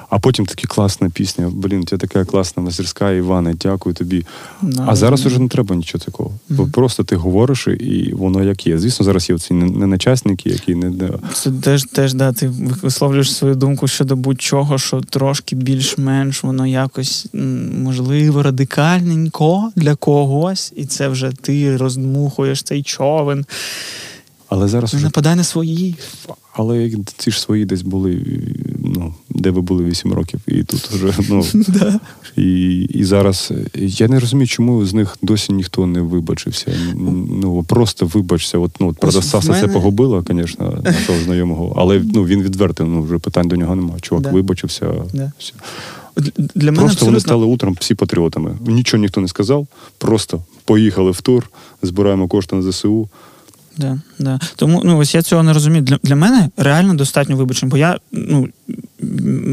[0.10, 1.52] А потім така класна пісня.
[1.54, 4.26] Блін, у тебе така класна мастерська, Іване, дякую тобі.
[4.62, 6.32] Да, а зараз уже не треба нічого такого.
[6.50, 8.78] Бо mm просто ти говориш, і воно як є.
[8.78, 12.52] Звісно, зараз є ці неначасники, які не Це теж теж да, ти
[12.82, 17.28] висловлюєш свою думку щодо будь-чого, що трошки більш-менш воно якось
[17.84, 23.46] можливо радикальненько для когось когось, і це вже ти роздмухуєш цей човен.
[24.50, 25.96] Але зараз Не нападай на свої.
[26.54, 28.22] Але ці ж свої десь були,
[28.80, 31.46] ну, де ви були 8 років, і тут вже ну
[32.38, 36.74] і і зараз я не розумію, чому з них досі ніхто не вибачився.
[37.42, 38.58] Ну просто вибачся.
[38.58, 39.62] От ну продавця мене...
[39.62, 42.88] це погубило, звісно, нашого знайомого, але ну він відвертив.
[42.88, 44.00] Ну вже питань до нього немає.
[44.00, 44.32] Чувак да.
[44.32, 44.94] вибачився.
[45.14, 45.32] Да.
[45.40, 45.54] Все.
[46.16, 47.06] Для мене Просто абсолютно...
[47.06, 48.58] вони стали утром всі патріотами.
[48.68, 49.68] Нічого ніхто не сказав.
[49.98, 51.50] Просто поїхали в тур,
[51.82, 53.10] збираємо кошти на ЗСУ.
[53.78, 54.40] Да, да.
[54.56, 55.84] Тому ну ось я цього не розумію.
[55.84, 58.48] Для для мене реально достатньо вибачень, бо я ну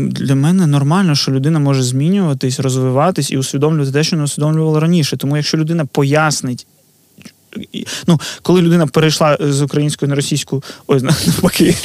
[0.09, 5.17] для мене нормально, що людина може змінюватись, розвиватись і усвідомлювати те, що не усвідомлювала раніше.
[5.17, 6.67] Тому якщо людина пояснить.
[8.07, 11.77] Ну, коли людина перейшла з української на російську, ось навпаки.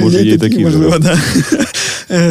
[0.00, 1.18] Може, є такі, можливо, да.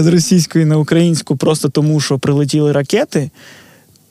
[0.03, 3.31] З російської на українську просто тому, що прилетіли ракети,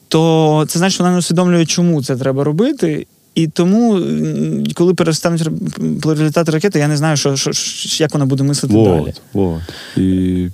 [0.08, 3.06] то це значить, що вона не усвідомлює, чому це треба робити.
[3.34, 4.00] І тому,
[4.74, 5.48] коли перестануть
[6.02, 7.50] прилітати ракети, я не знаю, що, що,
[8.04, 9.14] як вона буде мислити вот, далі.
[9.32, 9.60] Вот.
[9.96, 10.48] І...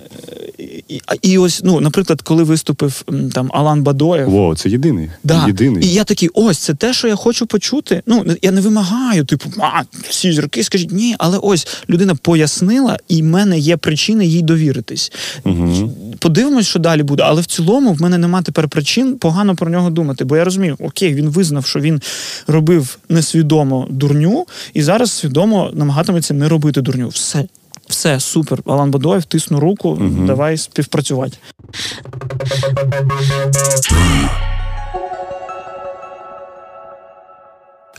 [0.87, 4.29] І, і ось, ну, наприклад, коли виступив там Алан Бадоєв.
[4.29, 5.09] Во, це єдиний.
[5.23, 5.47] Да.
[5.47, 5.85] єдиний.
[5.85, 8.01] І я такий, ось це те, що я хочу почути.
[8.05, 13.21] Ну, я не вимагаю, типу, а, всі зірки, скажіть, ні, але ось людина пояснила, і
[13.21, 15.11] в мене є причини їй довіритись.
[15.43, 15.93] Угу.
[16.19, 17.23] Подивимось, що далі буде.
[17.23, 20.25] Але в цілому в мене нема тепер причин погано про нього думати.
[20.25, 22.01] Бо я розумію, окей, він визнав, що він
[22.47, 22.66] робив
[23.09, 27.07] несвідомо дурню, і зараз свідомо намагатиметься не робити дурню.
[27.07, 27.47] Все.
[27.87, 28.59] все, супер.
[28.65, 30.25] Алан Бадоєв, тисну руку, угу.
[30.27, 31.37] давай співпрацювати.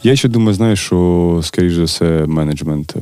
[0.02, 3.00] Я ще думаю, знаєш, що, скоріш за все, менеджмент е,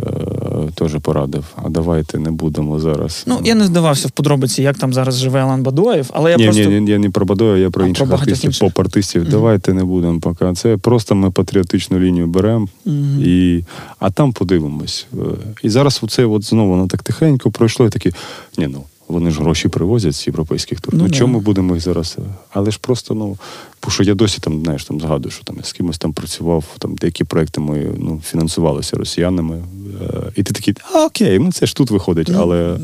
[0.77, 1.45] теж порадив.
[1.57, 3.25] А давайте не будемо зараз.
[3.27, 6.45] Ну, я не здавався в подробиці, як там зараз живе Алан Бадоєв, але я ні,
[6.45, 6.63] просто.
[6.65, 8.61] ні, ні, я не про Бадоя, я про А, інших про артистів, інших.
[8.69, 9.23] поп-артистів.
[9.23, 9.31] Мгм.
[9.31, 10.53] Давайте не будемо поки.
[10.53, 13.23] Це просто ми патріотичну лінію беремо, Мгм.
[13.25, 13.65] і,
[13.99, 15.07] а там подивимось.
[15.15, 15.17] Е,
[15.63, 18.13] І зараз оце от знову воно так тихенько пройшло і такі,
[18.59, 18.83] ні, ну.
[19.09, 20.95] Вони ж гроші привозять з європейських тур.
[20.95, 22.17] Ну, Ну, чому ми будемо їх зараз?
[22.51, 23.37] Але ж просто, ну,
[23.89, 26.95] що я досі там, знаєш, там згадую, що там я з кимось там працював, там
[26.95, 29.57] деякі проекти мої ну, фінансувалися росіянами.
[30.03, 32.79] Е, і ти такий, а окей, ну це ж тут виходить, Ну, але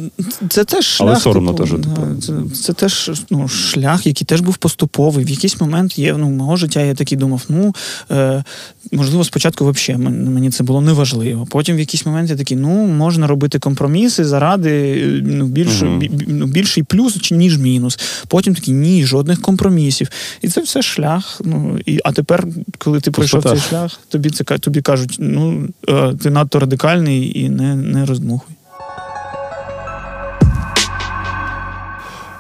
[0.49, 1.09] Це теж шлях.
[1.09, 2.21] Але соромно типу, теж, типу.
[2.21, 5.25] Це, це теж ну, шлях, який теж був поступовий.
[5.25, 7.75] В якийсь момент є, ну, мого життя я такий думав, ну,
[8.11, 8.45] е,
[8.93, 11.47] можливо, спочатку взагалі мені це було неважливо.
[11.51, 15.99] Потім в якийсь момент я такий, ну, можна робити компроміси заради ну, більш, Мгм.
[16.12, 17.98] Ну, більший плюс, ніж мінус.
[18.29, 20.09] Потім такі ні, жодних компромісів.
[20.42, 21.40] І це все шлях.
[21.44, 22.46] Ну, і, а тепер,
[22.79, 27.48] коли ти пройшов цей шлях, тобі, це, тобі кажуть, ну, е, ти надто радикальний і
[27.48, 28.55] не, не роздмухуй.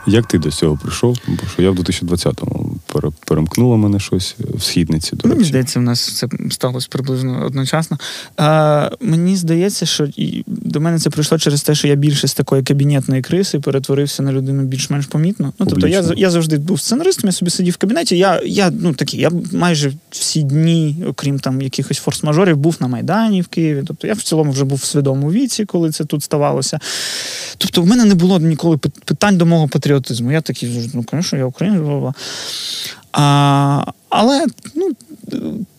[0.06, 1.18] Як ти до цього прийшов?
[1.28, 5.16] Бо що я в 2020-му пере- перемкнуло мене щось в східниці.
[5.16, 7.98] До Мені здається, в нас це сталося приблизно одночасно.
[8.36, 10.08] А, мені здається, що
[10.46, 14.32] до мене це прийшло через те, що я більше з такої кабінетної криси перетворився на
[14.32, 15.52] людину більш-менш помітну.
[15.58, 18.18] Ну, тобто я, я завжди був сценаристом, я собі сидів в кабінеті.
[18.18, 23.42] Я, я ну такий, я майже всі дні, окрім там якихось форс-мажорів, був на Майдані
[23.42, 23.82] в Києві.
[23.86, 26.78] Тобто я в цілому вже був в свідомому віці, коли це тут ставалося.
[27.58, 29.91] Тобто, в мене не було ніколи питань до мого патріотизму.
[30.32, 32.14] Я такий, ну, звісно, я українець, бла-бла.
[33.12, 34.90] А, але ну,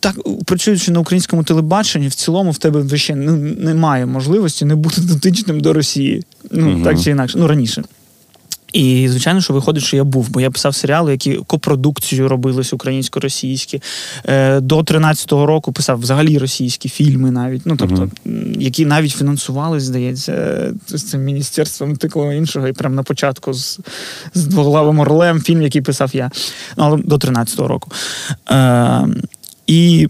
[0.00, 5.00] так, працюючи на українському телебаченні, в цілому в тебе ще ну, немає можливості не бути
[5.00, 6.24] дотичним до Росії.
[6.50, 6.84] Ну, угу.
[6.84, 7.82] так чи інакше, ну раніше.
[8.74, 13.82] І, звичайно, що виходить, що я був, бо я писав серіали, які копродукцією робились українсько-російські.
[14.24, 19.82] Е, до 13-го року писав взагалі російські фільми навіть, ну тобто, м, які навіть фінансувались,
[19.82, 22.68] здається, з цим міністерством такого іншого.
[22.68, 23.80] І прямо на початку з,
[24.34, 26.30] з двоглавим орлем фільм, який писав я.
[26.76, 27.90] Ну, але до 13-го року.
[28.50, 29.06] Е,
[29.66, 30.08] і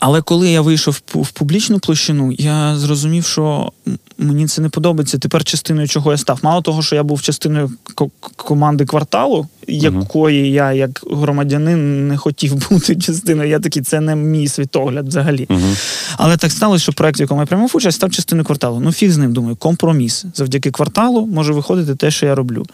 [0.00, 3.72] але коли я вийшов в публічну площину, я зрозумів, що
[4.18, 5.18] мені це не подобається.
[5.18, 6.38] Тепер частиною чого я став.
[6.42, 12.54] Мало того, що я був частиною ко- команди кварталу, якої я, як громадянин, не хотів
[12.70, 13.50] бути частиною.
[13.50, 15.46] Я такий, це не мій світогляд взагалі.
[15.48, 15.76] Мгм.
[16.16, 18.80] Але так сталося, що проект, в якому я приймав участь, став частиною кварталу.
[18.80, 20.24] Ну, фіг з ним, думаю, компроміс.
[20.34, 22.66] Завдяки кварталу може виходити те, що я роблю.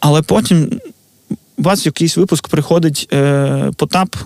[0.00, 0.80] Але потім
[1.58, 4.16] у вас в якийсь випуск приходить е, Потап,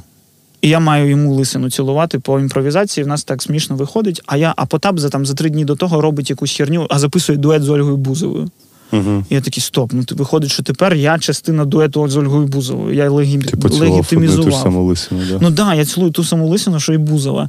[0.60, 3.04] і я маю йому лисину цілувати по імпровізації.
[3.04, 4.22] В нас так смішно виходить.
[4.26, 6.98] А я, а Потап за там за три дні до того робить якусь херню, а
[6.98, 8.50] записує дует з Ольгою Бузовою.
[8.92, 9.24] Мгм.
[9.30, 12.94] І я такий, стоп, ну ти виходить, що тепер я частина дуету з Ольгою Бузовою.
[12.94, 13.38] Я легі...
[13.38, 14.62] Ти поцілував одну ту легітимізував.
[14.62, 15.34] саму лисину, да?
[15.34, 17.48] Ну так, да, я цілую ту саму лисину, що і Бузова.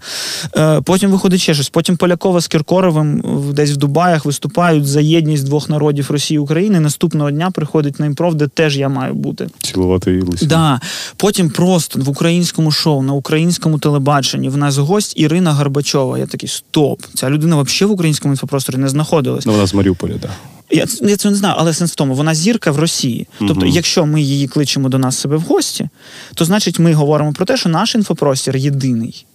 [0.57, 1.69] Е, потім виходить ще щось.
[1.69, 3.23] Потім Полякова з Кіркоровим
[3.53, 6.79] десь в Дубаях виступають за єдність двох народів Росії і України.
[6.79, 9.47] Наступного дня приходить на імпров, де теж я маю бути.
[9.59, 10.49] Цілувати її лисину.
[10.49, 10.81] Да.
[11.17, 16.17] Потім просто в українському шоу, на українському телебаченні в нас гость Ірина Горбачова.
[16.17, 19.45] Я такий, стоп, ця людина взагалі в українському інфопросторі не знаходилась.
[19.45, 20.21] Ну, вона з Маріуполя, так.
[20.21, 20.58] Да.
[20.71, 23.27] Я, я це не знаю, але сенс в тому, вона зірка в Росії.
[23.39, 23.67] Тобто, Мгм.
[23.67, 25.89] якщо ми її кличемо до нас себе в гості,
[26.35, 29.25] то значить ми говоримо про те, що наш інфопростір єдиний.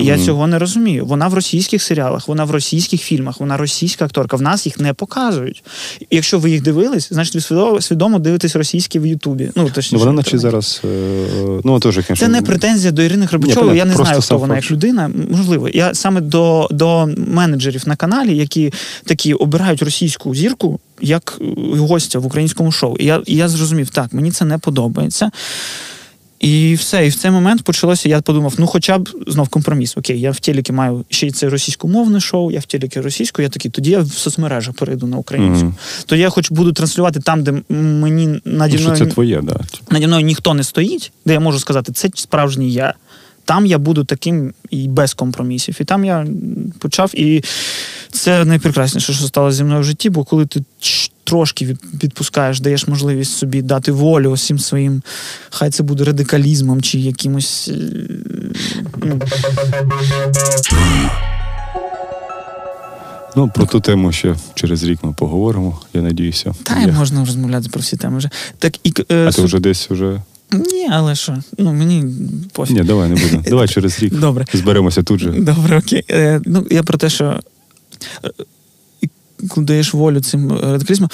[0.00, 1.06] І Я цього не розумію.
[1.06, 4.36] Вона в російських серіалах, вона в російських фільмах, вона російська акторка.
[4.36, 5.64] В нас їх не показують.
[6.10, 9.50] Якщо ви їх дивились, значить ви свідомо, свідомо дивитесь російські в Ютубі.
[9.56, 10.80] Ну, точніше, Ну, вона наче зараз.
[10.84, 10.88] е,
[11.64, 12.16] Ну, теж, звісно.
[12.16, 13.76] Це не претензія до Ірини Горбачової.
[13.78, 15.10] Я не знаю, хто вона як людина.
[15.30, 18.72] Можливо, я саме до, до менеджерів на каналі, які
[19.04, 21.38] такі обирають російську зірку як
[21.78, 22.96] гостя в українському шоу.
[22.96, 25.30] І я, і я зрозумів, так, мені це не подобається.
[26.42, 28.08] І все, і в цей момент почалося.
[28.08, 29.96] Я подумав: ну, хоча б знов компроміс.
[29.96, 33.48] Окей, я в телекі маю ще й це російськомовне шоу, я в телекі російську, я
[33.48, 35.64] такий, тоді я в соцмережах перейду на українську.
[35.64, 35.74] Мгм.
[36.06, 39.56] Тоді я хоч буду транслювати там, де мені наді Ну, мною це твоє, да.
[39.90, 42.94] наді мною ніхто не стоїть, де я можу сказати, це справжній я.
[43.44, 45.76] Там я буду таким і без компромісів.
[45.80, 46.26] І там я
[46.78, 47.10] почав.
[47.14, 47.44] І
[48.10, 50.64] це найпрекрасніше, що сталося зі мною в житті, бо коли ти
[51.24, 55.02] трошки від- відпускаєш, даєш можливість собі дати волю усім своїм,
[55.50, 57.68] хай це буде радикалізмом чи якимось.
[57.68, 57.74] е,
[59.02, 59.20] Ну,
[63.36, 66.54] Ну, про ту тему ще через рік ми поговоримо, я надіюся.
[66.62, 68.30] та й можна розмовляти про всі теми вже.
[68.58, 70.22] Так і е, А ти вже десь вже.
[70.52, 71.36] ні, але що?
[71.58, 72.04] Ну мені
[72.52, 72.76] пофіг.
[72.76, 73.42] Ні, давай не будемо.
[73.48, 74.14] Давай через рік.
[74.18, 74.44] Добре.
[74.54, 75.30] Зберемося тут же.
[75.30, 76.04] Добре, окей.
[76.10, 77.40] Е, ну, я про те, що
[78.24, 78.30] е,
[79.56, 81.10] даєш волю цим радикалізмам,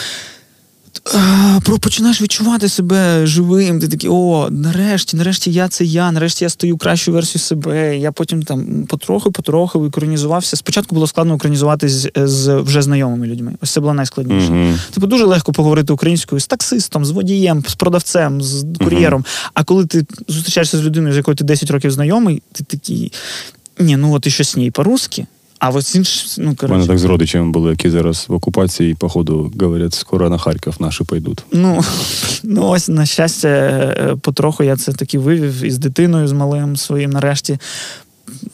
[1.64, 3.80] про починаєш відчувати себе живим.
[3.80, 7.98] Ти такий, о, нарешті, нарешті я це я, нарешті я стою кращу версію себе.
[7.98, 10.56] Я потім там потроху, потроху українізувався.
[10.56, 13.54] Спочатку було складно українізувати з, з вже знайомими людьми.
[13.62, 14.52] Ось це було найскладніше.
[14.52, 14.78] Mm-hmm.
[14.90, 19.22] Типу дуже легко поговорити українською з таксистом, з водієм, з продавцем, з кур'єром.
[19.22, 19.50] Mm-hmm.
[19.54, 23.12] А коли ти зустрічаєшся з людиною, з якою ти 10 років знайомий, ти такий.
[23.78, 25.26] Ні, ну от і щось ні по-русски.
[25.58, 26.66] А ось інш, ну, коротше.
[26.66, 30.74] У мене так з родичами були, які зараз в окупації, походу, говорять, скоро на Харків
[30.80, 31.44] наші пойдуть.
[31.52, 31.84] Ну,
[32.42, 37.10] ну ось, на щастя, е, потроху я це таки вивів із дитиною, з малим своїм
[37.10, 37.58] нарешті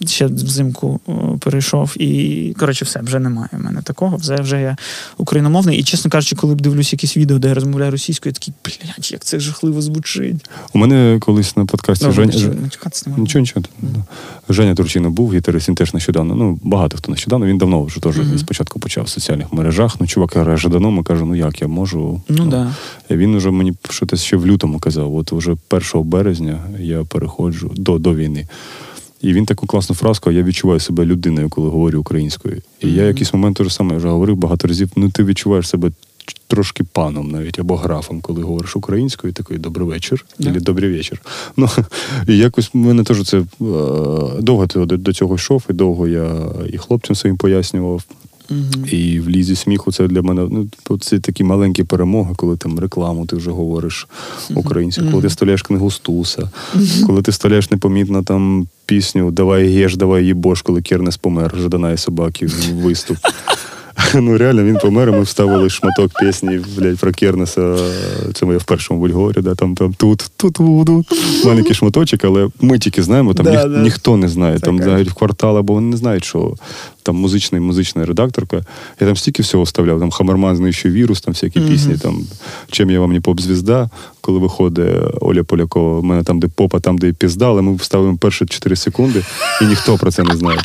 [0.07, 1.01] ще взимку
[1.41, 1.95] перейшов.
[1.97, 4.17] І, коротше, все, вже немає в мене такого.
[4.17, 4.77] Вже вже я
[5.17, 5.79] україномовний.
[5.79, 9.13] І, чесно кажучи, коли б дивлюсь якісь відео, де я розмовляю російською, я такий, блядь,
[9.13, 10.51] як це жахливо звучить.
[10.73, 12.33] У мене колись на подкасті no, Женя...
[12.35, 13.41] Нічого, нічого.
[13.41, 13.67] нічого.
[13.83, 14.03] Mm.
[14.49, 16.35] Женя Турчина був, гітарист, він теж нещодавно.
[16.35, 18.39] Ну, багато хто нещодавно, він давно вже теж mm-hmm.
[18.39, 19.97] спочатку почав в соціальних мережах.
[20.01, 22.23] Ну, чувак каже, давно ми кажу, ну як я можу.
[22.29, 22.75] Ну, ну да.
[23.11, 25.15] Він уже мені щось ще в лютому казав.
[25.15, 28.47] От уже 1 березня я переходжу до, до війни.
[29.25, 32.63] І він таку класну фразку, я відчуваю себе людиною, коли говорю українською.
[32.81, 32.97] І mm-hmm.
[32.97, 35.91] я якийсь момент теж саме вже говорив багато разів, ну ти відчуваєш себе
[36.47, 40.51] трошки паном навіть або графом, коли говориш українською, такий добрий вечір, yeah.
[40.51, 41.23] або добрий вечір.
[41.57, 41.69] Ну,
[42.29, 43.45] І якось в мене теж це е,
[44.41, 48.03] довго до, до цього йшов, і довго я і хлопцям своїм пояснював.
[48.91, 53.27] І в лізі сміху це для мене ну, це такі маленькі перемоги, коли там рекламу
[53.27, 54.09] ти вже говориш
[54.55, 56.51] українською, коли ти вставляєш книгу Стуса,
[57.07, 61.97] коли ти вставляєш непомітно там пісню Давай геш, давай їбош, коли Кернес помер, Жадана і
[61.97, 63.17] собаки виступ.
[64.15, 67.77] Ну реально він помер, і ми вставили шматок пісні блядь, про Кернеса.
[68.35, 70.53] Це моє в першому бульгорі, да, там там тут, тут,
[70.87, 71.07] тут,
[71.45, 73.83] маленький шматочок, але ми тільки знаємо, там да, ніх, да.
[73.83, 74.55] ніхто не знає.
[74.55, 76.55] Це там навіть в квартал, або вони не знають, що
[77.03, 78.57] там музична музична редакторка.
[79.01, 80.01] Я там стільки всього вставляв.
[80.01, 81.69] Там Хамерман знищив вірус, там всякі mm-hmm.
[81.69, 82.27] пісні, там
[82.71, 83.89] чим я вам не поп-звізда,
[84.21, 88.17] коли виходить Оля Полякова, в мене там, де попа, там, де пізда, але ми вставимо
[88.17, 89.25] перші 4 секунди,
[89.63, 90.59] і ніхто про це не знає.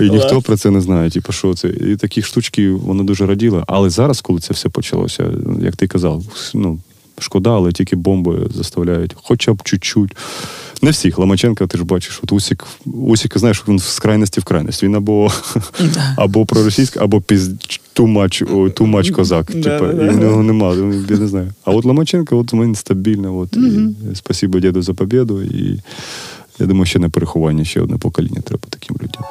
[0.00, 1.10] І ніхто про це не знає.
[1.10, 1.68] Типу, що це.
[1.68, 3.64] І такі штучки воно дуже раділо.
[3.66, 5.30] Але зараз, коли це все почалося,
[5.60, 6.78] як ти казав, ну,
[7.18, 10.16] шкода, але тільки бомби заставляють, хоча б чуть-чуть.
[10.82, 11.18] Не всіх.
[11.18, 14.82] Ломаченка, ти ж бачиш, от Усік, Усік, знаєш, він з крайності в крайність.
[14.82, 15.32] Він або
[16.16, 17.50] або проросійський, або піз
[17.92, 18.42] тумач,
[18.74, 19.46] тумач козак.
[19.46, 20.74] Типа, і в нього нема,
[21.10, 21.52] я не знаю.
[21.64, 23.38] А от Ломаченко, от він стабільно.
[23.38, 25.42] От, і Спасибо діду за побіду.
[25.42, 25.80] І
[26.58, 29.22] я думаю, ще на переховання ще одне покоління треба таким людям.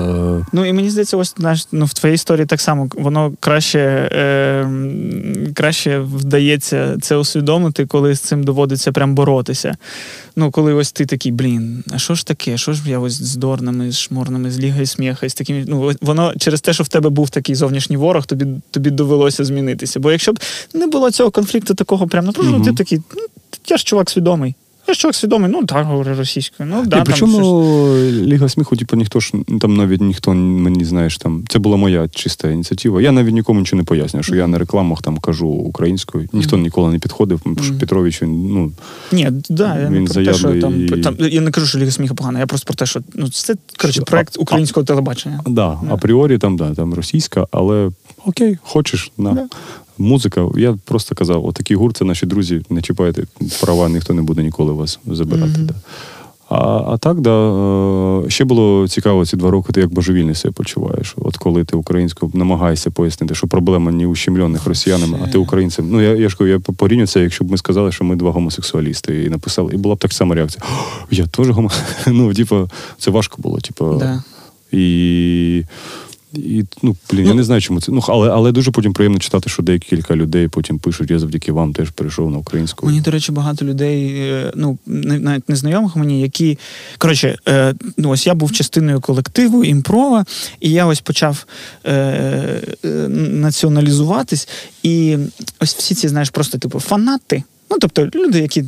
[0.00, 0.46] Е...
[0.52, 3.78] Ну і мені здається, ось знаєш, ну, в твоїй історії так само воно краще
[4.12, 4.70] е,
[5.54, 9.76] краще вдається це усвідомити, коли з цим доводиться прям боротися.
[10.36, 12.58] Ну, коли ось ти такий, блін, а що ж таке?
[12.58, 15.64] Що ж я ось з дорнами, з шморнами, з лігою сміха, з такими.
[15.68, 20.00] Ну, воно через те, що в тебе був такий зовнішній ворог, тобі тобі довелося змінитися.
[20.00, 20.40] Бо якщо б
[20.74, 22.64] не було цього конфлікту такого, прям наприклад, угу.
[22.64, 23.22] ти такий, ну,
[23.68, 24.54] я ж чувак свідомий.
[24.90, 26.68] Я чоловік свідомий, ну так говорю російською.
[26.68, 31.18] Ну, да, І Причому там, Ліга сміху, типу, ніхто ж там навіть ніхто мені знаєш,
[31.18, 33.02] там це була моя чиста ініціатива.
[33.02, 36.28] Я навіть нікому нічого не пояснюю, що я на рекламах там кажу українською.
[36.32, 36.60] Ніхто mm-hmm.
[36.60, 37.40] ніколи не підходив.
[37.44, 37.78] Mm-hmm.
[37.78, 38.72] Петрович він ну
[39.12, 40.60] ні, да, я він не про те, що і...
[40.60, 42.38] там, там я не кажу, що Ліга сміху погана.
[42.38, 45.40] Я просто про те, що ну це коротше проект українського а, телебачення.
[45.46, 45.92] Да, yeah.
[45.92, 47.90] апріорі там да, там російська, але
[48.26, 49.30] окей, хочеш на.
[49.30, 49.46] Yeah
[50.00, 50.48] музика.
[50.56, 53.24] Я просто казав, отакий гурт, це наші друзі, не чіпайте
[53.60, 55.52] права, ніхто не буде ніколи вас забирати.
[55.52, 55.66] Mm-hmm.
[55.66, 55.74] Да.
[56.50, 57.30] А а так, да,
[58.26, 61.14] е, ще було цікаво ці два роки, ти як божевільний себе почуваєш.
[61.16, 65.88] От коли ти українською намагаєшся пояснити, що проблема не ущемлених росіянами, а ти українцем.
[65.90, 69.24] Ну я я ж я порівнюю це, якщо б ми сказали, що ми два гомосексуалісти,
[69.24, 70.64] і написали, і була б так само реакція.
[71.10, 71.70] Я теж гомо.
[72.06, 73.58] Ну, типу, це важко було.
[73.58, 74.22] Типу, да.
[74.72, 75.64] І
[76.32, 77.92] і, ну, блін, ну, я не знаю, чому це.
[77.92, 81.72] Ну, але але дуже потім приємно читати, що декілька людей потім пишуть, я завдяки вам
[81.72, 82.86] теж перейшов на українську.
[82.86, 86.58] Мені, до речі, багато людей, е, ну, навіть незнайомих мені, які.
[86.98, 90.24] Коротше, е, ну ось я був частиною колективу, імпрова,
[90.60, 91.46] і я ось почав
[91.84, 91.92] е,
[92.84, 94.48] е, націоналізуватись.
[94.82, 95.16] І
[95.60, 97.42] ось всі ці, знаєш, просто типу фанати.
[97.70, 98.64] Ну, тобто, люди, які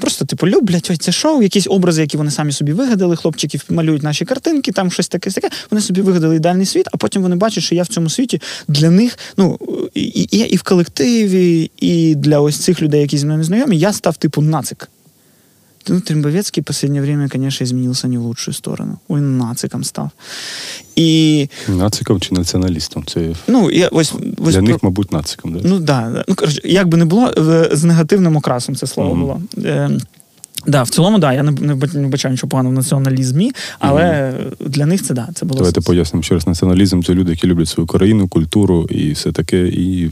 [0.00, 4.02] просто типу люблять ось це шоу, якісь образи, які вони самі собі вигадали, хлопчиків малюють
[4.02, 5.50] наші картинки, там щось таке, таке.
[5.70, 8.90] Вони собі вигадали ідеальний світ, а потім вони бачать, що я в цьому світі для
[8.90, 9.58] них, ну
[9.94, 13.92] і, і, і в колективі, і для ось цих людей, які зі мною знайомі, я
[13.92, 14.88] став типу нацик.
[15.88, 18.98] Ну, Трембовецкий в последнее время, конечно, изменился не в лучшую сторону.
[19.08, 20.10] Он нациком став.
[20.96, 21.48] І...
[21.68, 23.04] Нациком чи націоналістом?
[23.04, 25.52] Це ну, я, ось, ось Для них, мабуть, нациком.
[25.52, 25.68] Да?
[25.68, 26.24] Ну, да.
[26.28, 27.32] Ну, коротше, як би не було,
[27.72, 29.20] з негативним окрасом це слово mm-hmm.
[29.20, 29.90] було.
[30.66, 34.86] Да, в цілому, да, я не, не не вбачаю нічого поганого в націоналізмі, але для
[34.86, 36.46] них це да, це було Давайте пояснимо ще раз.
[36.46, 39.68] Націоналізм це люди, які люблять свою країну, культуру і все таке.
[39.68, 40.10] І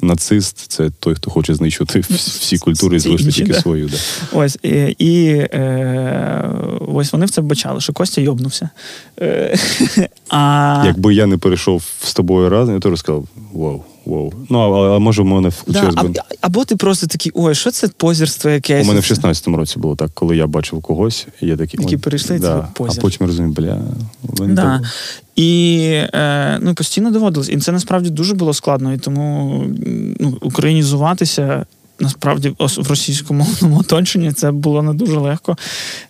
[0.00, 3.60] нацист це той, хто хоче знищити всі культури і залишити тільки да.
[3.60, 3.88] свою.
[3.88, 3.96] Да.
[4.32, 4.68] Ось і,
[4.98, 6.50] і е,
[6.88, 8.70] ось вони в це вбачали, що Костя йобнувся.
[9.20, 9.58] Е,
[10.28, 14.32] а, Якби я не перейшов з тобою разом, я теж сказав вау, вау.
[14.48, 16.14] Ну, а, а може, в мене да, включилось а, би.
[16.40, 18.84] або ти просто такий, ой, що це позірство якесь?
[18.84, 21.80] У мене в 16-му році було так, коли я бачив когось, і я такий.
[21.80, 22.68] Які перейшли, це да.
[22.74, 22.94] позір.
[22.98, 23.80] А потім розумію, бля,
[24.22, 24.54] Да.
[24.54, 24.82] так.
[25.36, 25.80] І
[26.14, 27.48] е, ну, постійно доводилось.
[27.48, 28.92] І це насправді дуже було складно.
[28.92, 29.64] І тому
[30.20, 31.66] ну, українізуватися
[32.00, 35.56] насправді в російськомовному оточенні це було не дуже легко.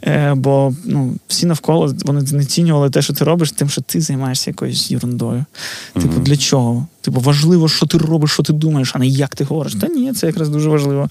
[0.03, 4.51] Е, бо ну, всі навколо вони знецінювали те, що ти робиш, тим, що ти займаєшся
[4.51, 5.45] якоюсь ерундою.
[5.93, 6.87] Типу, для чого?
[7.01, 9.75] Типу, важливо, що ти робиш, що ти думаєш, а не як ти говориш.
[9.75, 11.09] Та ні, це якраз дуже важливо.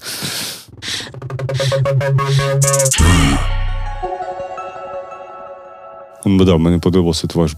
[6.26, 7.54] Ну, да, мені подобався ваш.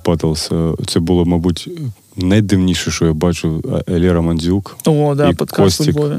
[0.52, 1.68] Е, Це було, мабуть,
[2.16, 3.82] найдивніше, що я бачив.
[3.88, 5.88] Е, Елєра Мандзюк О, да, І подкаст.
[5.88, 6.16] Львові.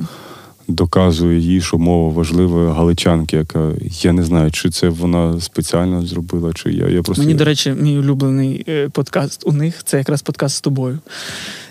[0.68, 6.54] Доказує їй, що мова важлива галичанки, яка я не знаю, чи це вона спеціально зробила,
[6.54, 6.88] чи я.
[6.88, 10.62] Я просто Мені, до речі, мій улюблений е, подкаст у них це якраз подкаст з
[10.62, 11.00] тобою.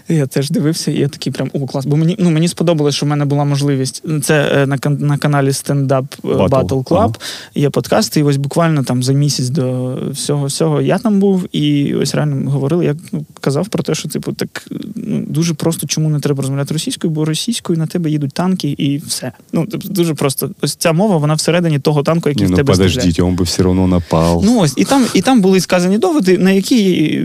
[0.09, 1.87] Я теж дивився, і я такий прям о, клас.
[1.87, 4.05] Бо мені ну мені сподобалось, що в мене була можливість.
[4.23, 6.49] Це е, на на каналі Stand-Up е, Battle.
[6.49, 6.97] Battle Club.
[6.97, 7.13] Ага.
[7.55, 11.95] Є подкаст, і ось буквально там за місяць до всього всього я там був, і
[11.95, 12.85] ось реально говорили.
[12.85, 16.75] Я ну, казав про те, що типу так ну дуже просто, чому не треба розмовляти
[16.75, 19.33] російською, бо російською на тебе їдуть танки, і все.
[19.53, 20.51] Ну тобто дуже просто.
[20.63, 23.45] Ось ця мова, вона всередині того танку, який Ні, в ну тебе подождіть, он би
[23.45, 24.43] все одно напав.
[24.45, 27.23] Ну ось, і там, і там були сказані доводи, на які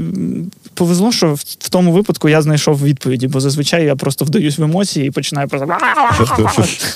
[0.74, 4.63] повезло, що в, в тому випадку я знайшов відповіді, бо зазвичай я просто вдаюсь в
[4.63, 5.67] емоції і починаю просто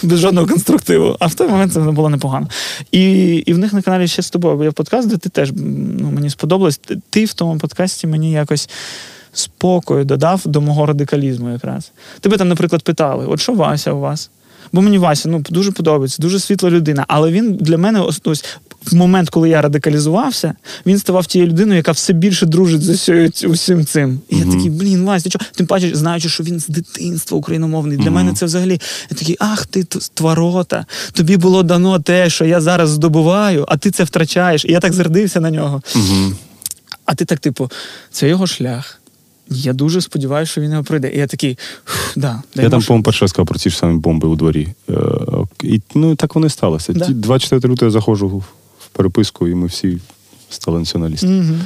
[0.04, 1.16] без жодного конструктиву.
[1.20, 2.48] А в той момент це було непогано.
[2.92, 5.52] І, і в них на каналі ще з тобою є подкаст, де ти теж
[6.00, 6.78] ну, мені сподобалось.
[6.78, 8.70] Ти- Ти в тому подкасті мені якось.
[9.34, 11.92] Спокою додав до мого радикалізму якраз.
[12.20, 14.30] Тебе там, наприклад, питали: от що Вася у вас?
[14.72, 17.06] Бо мені Вася ну, дуже подобається, дуже світла людина.
[17.08, 18.46] Але він для мене ось, ось
[18.86, 20.54] в момент, коли я радикалізувався,
[20.86, 24.20] він ставав тією людиною, яка все більше дружить з усією усім цим.
[24.30, 25.46] І я такий, блін, Вася, ти чого?
[25.56, 27.98] Тим паче, знаючи, що він з дитинства україномовний.
[27.98, 28.14] Для Мгм.
[28.14, 28.82] мене це взагалі
[29.12, 29.84] я такий, ах, ти
[30.14, 30.86] тварота.
[31.14, 34.66] Тобі було дано те, що я зараз здобуваю, а ти це втрачаєш.
[34.66, 35.82] І я так зердився на нього.
[35.96, 36.32] Угу.
[37.06, 37.72] А ти так, типу,
[38.12, 39.02] це його шлях.
[39.50, 41.12] Я дуже сподіваюся, що він його пройде.
[41.14, 41.58] І я такий,
[42.16, 42.88] да, дай Я там, Боже».
[42.88, 44.68] по-моєму, раз сказав про ті ж самі бомби у дворі.
[44.90, 44.94] Е,
[45.64, 46.94] І ну так воно і сталося.
[46.94, 47.06] Да.
[47.06, 48.44] Ті- 24 лютого я заходжу
[48.96, 49.98] переписку, і ми всі
[50.50, 51.42] стали націоналістами.
[51.42, 51.62] Мгм.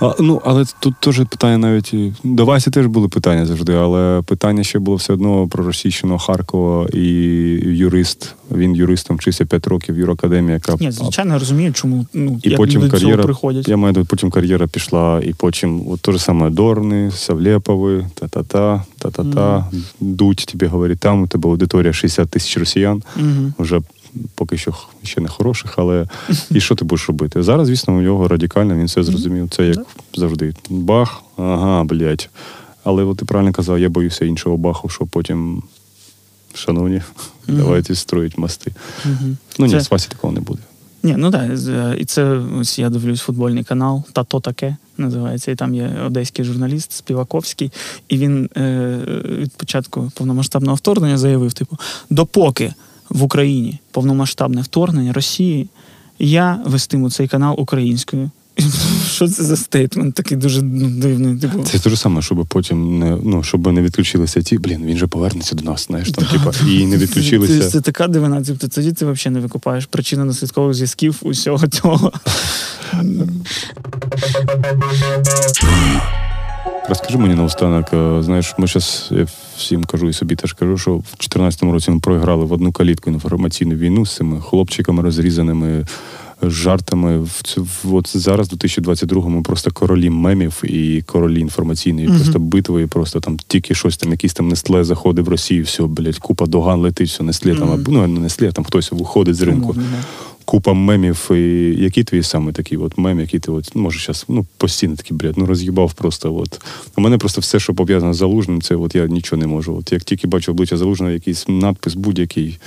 [0.00, 1.94] А, ну, але тут теж питання навіть.
[1.94, 6.18] і- До Васі теж були питання завжди, але питання ще було все одно про російщину
[6.18, 7.00] Харкова і
[7.64, 8.34] юрист.
[8.56, 12.56] Він юристом вчився 5 років в юракадемії, яка Ні, звичайно, розумію, чому ну, І як
[12.58, 13.68] потім до цього приходять.
[13.68, 19.66] Я маю потім кар'єра пішла, і потім от те ж саме Дорни, Савлєпови, та-та-та, та-та-та,
[20.00, 23.52] дуть тобі говорить, там у тебе аудиторія 60 тисяч росіян, Угу.
[23.58, 23.80] вже
[24.34, 26.06] поки що ще не хороших, але
[26.50, 27.42] і що ти будеш робити?
[27.42, 29.48] Зараз, звісно, у нього радикально, він все зрозумів.
[29.50, 29.78] Це як
[30.14, 30.54] завжди.
[30.70, 32.28] Бах, ага, блядь.
[32.84, 35.62] Але от ти правильно казав, я боюся іншого баху, що потім,
[36.54, 37.02] шановні,
[37.48, 37.58] Мгм.
[37.58, 38.72] давайте строїть мости.
[39.04, 39.36] Угу.
[39.58, 40.60] Ну ні, Це- з Васі такого не буде.
[41.02, 41.50] Ні, ну так.
[41.98, 42.24] І це
[42.60, 45.50] ось я дивлюсь футбольний канал, та то таке називається.
[45.50, 47.72] І там є одеський журналіст Співаковський,
[48.08, 51.78] і він е, від початку повномасштабного вторгнення заявив: типу,
[52.10, 52.74] допоки
[53.10, 55.68] в Україні повномасштабне вторгнення Росії,
[56.18, 58.30] я вестиму цей канал українською.
[59.10, 61.38] Що це за стейтмент такий дуже ну, дивний?
[61.38, 64.96] Типу, Це те ж саме, щоб потім не ну, щоб не відключилися ті, блін, він
[64.96, 67.60] же повернеться до нас, знаєш, там, типа, і не Це, відключилися.
[67.60, 68.42] це, це така дивина.
[68.46, 72.12] Тобто тоді ти взагалі не викупаєш причину наслідкових зв'язків усього цього.
[76.88, 79.26] Розкажи мені наостанок, е, знаєш, ми зараз я
[79.56, 83.10] всім кажу і собі теж кажу, що в 2014 році ми програли в одну калітку
[83.10, 85.86] інформаційну війну з цими хлопчиками розрізаними.
[86.42, 92.16] Жартами в цю- от зараз, в 2022-му, просто королі мемів і королі інформаційної Мгм.
[92.16, 95.82] просто битви, і просто там тільки щось там, якийсь там Нестле заходить в Росію, все,
[95.82, 97.80] блядь, купа доган летить, все Нестле там, Мгм.
[97.80, 99.72] або, ну не Нестле, там хтось виходить з ринку.
[99.72, 99.80] Да.
[100.50, 101.30] Купа мемів.
[101.30, 101.34] І
[101.78, 105.16] який твій саме такий от мем, який ти от, ну, може зараз ну, постійно такий
[105.16, 106.34] бред, ну роз'їбав просто.
[106.36, 106.60] От.
[106.96, 109.76] У мене просто все, що пов'язано з залужним, це от я нічого не можу.
[109.76, 112.58] От як тільки бачу обличчя залужного, якийсь надпис будь-який,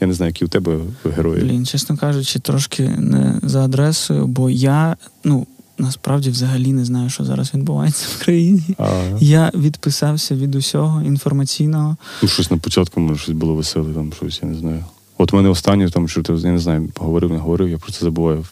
[0.00, 0.78] я не знаю, які у тебе
[1.16, 1.44] герої.
[1.44, 5.46] Блін, чесно кажучи, трошки не за адресою, бо я, ну,
[5.78, 8.62] насправді взагалі не знаю, що зараз відбувається в країні.
[8.78, 11.96] А, Я відписався від усього інформаційного.
[12.22, 14.84] ну, щось на початку, може, щось було веселе, там щось, я не знаю.
[15.22, 17.92] От в мене останнє, там, що ти, я не знаю, говорив, не говорив, я про
[17.92, 18.44] це забуваю.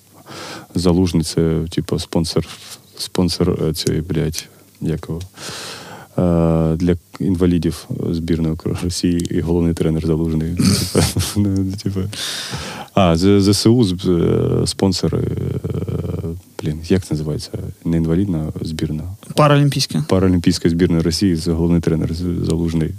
[0.74, 2.46] Залужний це, типу, спонсор,
[2.98, 4.48] спонсор е, цієї, блядь,
[4.80, 5.20] якого.
[6.18, 10.56] е, Для інвалідів збірної Росії і головний тренер залужний.
[10.56, 11.04] Типу,
[11.36, 12.00] ну, типу.
[12.94, 15.20] А, ЗСУ е, спонсор,
[16.62, 17.50] блін, як це називається?
[17.84, 19.02] Не інвалідна збірна,
[19.36, 20.02] Паралімпійське.
[20.08, 22.14] паралімпійська збірна Росії, головний тренер
[22.44, 22.90] залужний.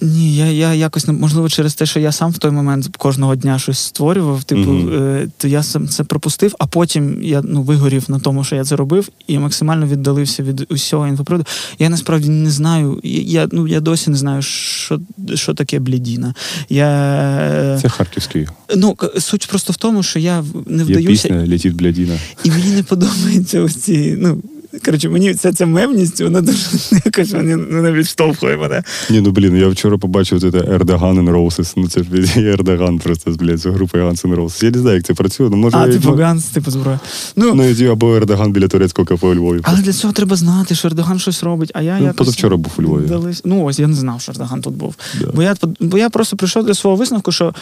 [0.00, 3.58] Ні, я, я якось можливо через те, що я сам в той момент кожного дня
[3.58, 4.44] щось створював.
[4.44, 8.56] Типу, е, то я сам це пропустив, а потім я ну вигорів на тому, що
[8.56, 11.46] я це робив, і максимально віддалився від усього інфоприводу.
[11.78, 13.00] Я насправді не знаю.
[13.02, 15.00] Я ну я досі не знаю, що,
[15.34, 16.34] що таке блідіна.
[16.68, 18.48] Я Це харківський.
[18.76, 22.18] ну суть просто в тому, що я не Є вдаюся, пісня Летіть блядіна.
[22.44, 24.16] і мені не подобається ось ці.
[24.18, 24.42] Ну
[24.84, 26.60] коротше, мені ця ця мемність, вона дуже
[27.04, 28.82] якось вона відштовхує мене.
[29.10, 31.72] Ні, ну блін, я вчора побачив це Ердоган and Roses.
[31.76, 32.08] Ну це ж
[32.40, 34.64] Ердоган просто блядь, з Guns N' Roses.
[34.64, 35.48] Я не знаю, як це працює.
[35.50, 37.00] Ну, може, А, я- типу Ганс, типу зброя.
[37.36, 39.60] Ну, Ну, і або Ердоган біля турецького кафе у Львові.
[39.62, 41.70] Але для цього треба знати, що Ердоган щось робить.
[41.74, 43.06] А я Ну, якось позавчора був у Львові.
[43.06, 43.42] Дались...
[43.44, 44.94] Ну ось я не знав, що Ердоган тут був.
[45.20, 45.26] Да.
[45.34, 47.54] Бо я бо я просто прийшов для свого висновку, що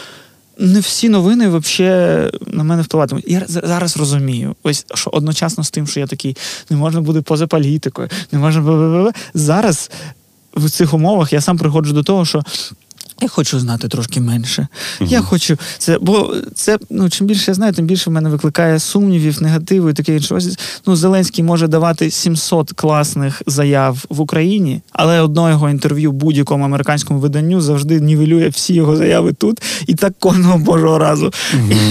[0.59, 3.25] не всі новини взагалі на мене впливатимуть.
[3.27, 6.37] Я зараз розумію, ось що одночасно з тим, що я такий,
[6.69, 9.91] не можна бути поза політикою, не можна зараз.
[10.55, 12.43] В цих умовах я сам приходжу до того, що
[13.21, 14.67] я хочу знати трошки менше.
[15.01, 18.79] Я хочу це, бо це ну чим більше я знаю, тим більше в мене викликає
[18.79, 20.39] сумнівів, негативу і таке інше.
[20.85, 27.19] Ну, Зеленський може давати 700 класних заяв в Україні, але одно його інтерв'ю будь-якому американському
[27.19, 31.33] виданню завжди нівелює всі його заяви тут, і так кожного божого разу.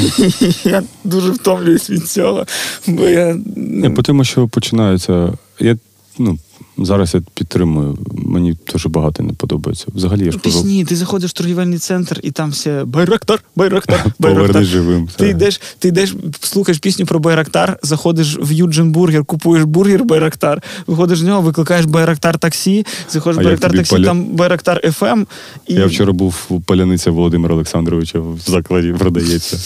[0.64, 2.46] Я дуже втомлююсь від цього.
[2.86, 5.32] Бо я Не, по тому, що починаються.
[5.60, 5.76] Я
[6.18, 6.38] ну,
[6.78, 7.98] зараз я підтримую.
[8.12, 9.86] Мені дуже багато не подобається.
[9.94, 14.64] Взагалі я ж кажу, ти заходиш в торгівельний центр, і там все Байрактар, Байрактар, Байрактар.
[14.64, 15.08] живим.
[15.16, 20.62] Ти йдеш, ти йдеш, слухаєш пісню про Байрактар, заходиш в Юджин Бургер, купуєш бургер Байрактар,
[20.86, 25.26] виходиш з нього, викликаєш Байрактар таксі, заходиш в Байрактар таксі, поля- там Байрактар FM.
[25.66, 25.74] І...
[25.74, 29.58] Я вчора був у Паляниця Володимира Олександровича в закладі продається.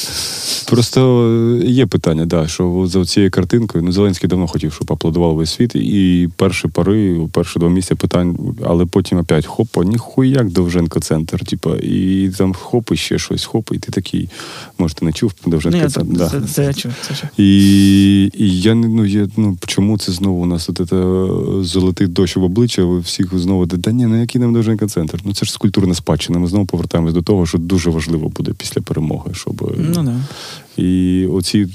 [0.70, 1.32] Просто
[1.64, 5.74] є питання, да, що за цією картинкою, ну Зеленський давно хотів, щоб аплодував весь світ,
[5.74, 7.01] і перші пари,
[7.32, 12.92] перші два місця питань, але потім опять хопа, ніхуяк Довженко центр, типа, і там хоп,
[12.92, 14.28] і ще щось, хоп, і ти такий,
[14.78, 16.16] може, ти не чув Довженко це, центр.
[16.16, 16.30] Да.
[16.30, 17.28] це, це, чув, це.
[17.36, 21.26] І, і я не ну, я, ну чому це знову у нас от це
[21.64, 25.20] золотий дощ в обличчя, ви всіх знову да ні, ну який нам Довженко центр?
[25.24, 26.38] Ну це ж культурна спадщина.
[26.38, 30.16] Ми знову повертаємось до того, що дуже важливо буде після перемоги, щоб Ну, да.
[30.82, 31.68] і оці.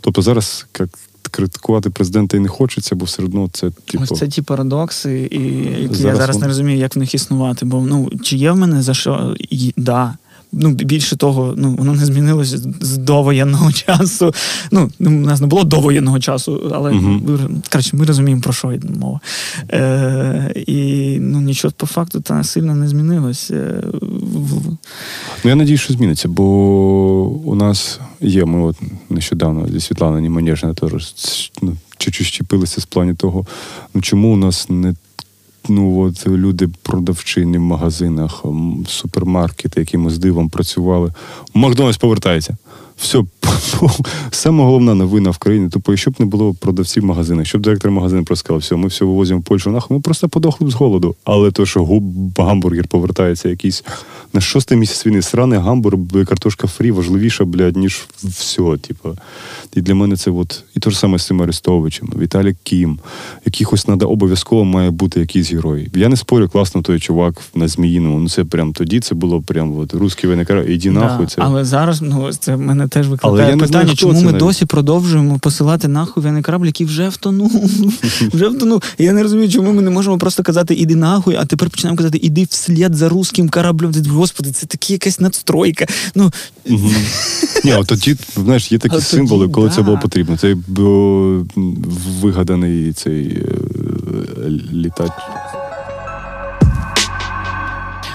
[0.00, 0.88] Тобто зараз як
[1.28, 4.04] критикувати президента і не хочеться, бо все одно це типу.
[4.04, 5.38] Ось це ті парадокси, і
[5.82, 7.66] які я Зараз зараз вон- не розумію, як в них існувати.
[7.66, 10.14] Бо ну чи є в мене за що І- да.
[10.56, 14.34] Ну, більше того, ну воно не змінилося з- довоєнного часу.
[14.70, 17.20] Ну, у нас не було довоєнного часу, але ми,
[17.72, 19.20] коротше, ми розуміємо, про що йде мова.
[19.72, 23.50] Е, і ну, нічого по факту та сильно не змінилось.
[23.50, 23.82] Е,
[25.44, 26.44] Ну, я надію, що зміниться, бо
[27.44, 28.44] у нас є.
[28.44, 28.76] Ми от
[29.10, 31.12] нещодавно зі Світланою Німанежною теж
[31.62, 33.46] ну, чуть-чуть щепилися з плані того,
[33.94, 34.94] ну чому у нас не
[35.68, 38.44] ну от люди продавчині в магазинах,
[38.86, 41.12] супермаркети, якимось дивом працювали.
[41.54, 42.56] Макдональдс повертається.
[42.96, 43.24] Все,
[44.30, 45.68] саме головна новина в країні.
[45.72, 48.88] Тобто, якщо б не було продавців в магазинах, щоб директор магазину просто сказав, все, ми
[48.88, 51.14] все вивозимо в Польщу нахуй, ми просто подохли б з голоду.
[51.24, 52.04] Але то, що губ
[52.38, 53.84] гамбургер повертається якийсь
[54.32, 58.62] на шостий місяць війни, сраний гамбургер, картошка фрі важливіша, блядь, ніж все.
[58.80, 59.16] Типу.
[59.74, 62.98] І для мене це от, і те ж саме з цим Арестовичем, Віталій Кім.
[63.44, 65.90] Якихось треба обов'язково має бути якийсь герой.
[65.94, 68.18] Я не спорю, класно той чувак на Зміїному.
[68.18, 71.26] Ну це прям тоді це було прям от русський виникар, іди нахуй.
[71.26, 71.42] Це.
[71.42, 74.38] Але зараз ну, це мене теж Але викликає не питання, знаю, чому ми навіть.
[74.38, 77.52] досі продовжуємо посилати нахуй воєнний корабль, який вже втонув.
[78.32, 78.82] вже втонув.
[78.98, 82.18] Я не розумію, чому ми не можемо просто казати іди нахуй, а тепер починаємо казати
[82.22, 83.92] іди вслід за русським кораблем.
[84.08, 85.86] Господи, це такі якась надстройка.
[86.14, 86.32] Ну,
[87.64, 90.36] Ні, от тоді, знаєш, є такі А символи, коли це було потрібно.
[90.36, 91.46] Це було
[92.20, 95.10] вигаданий цей е, літач.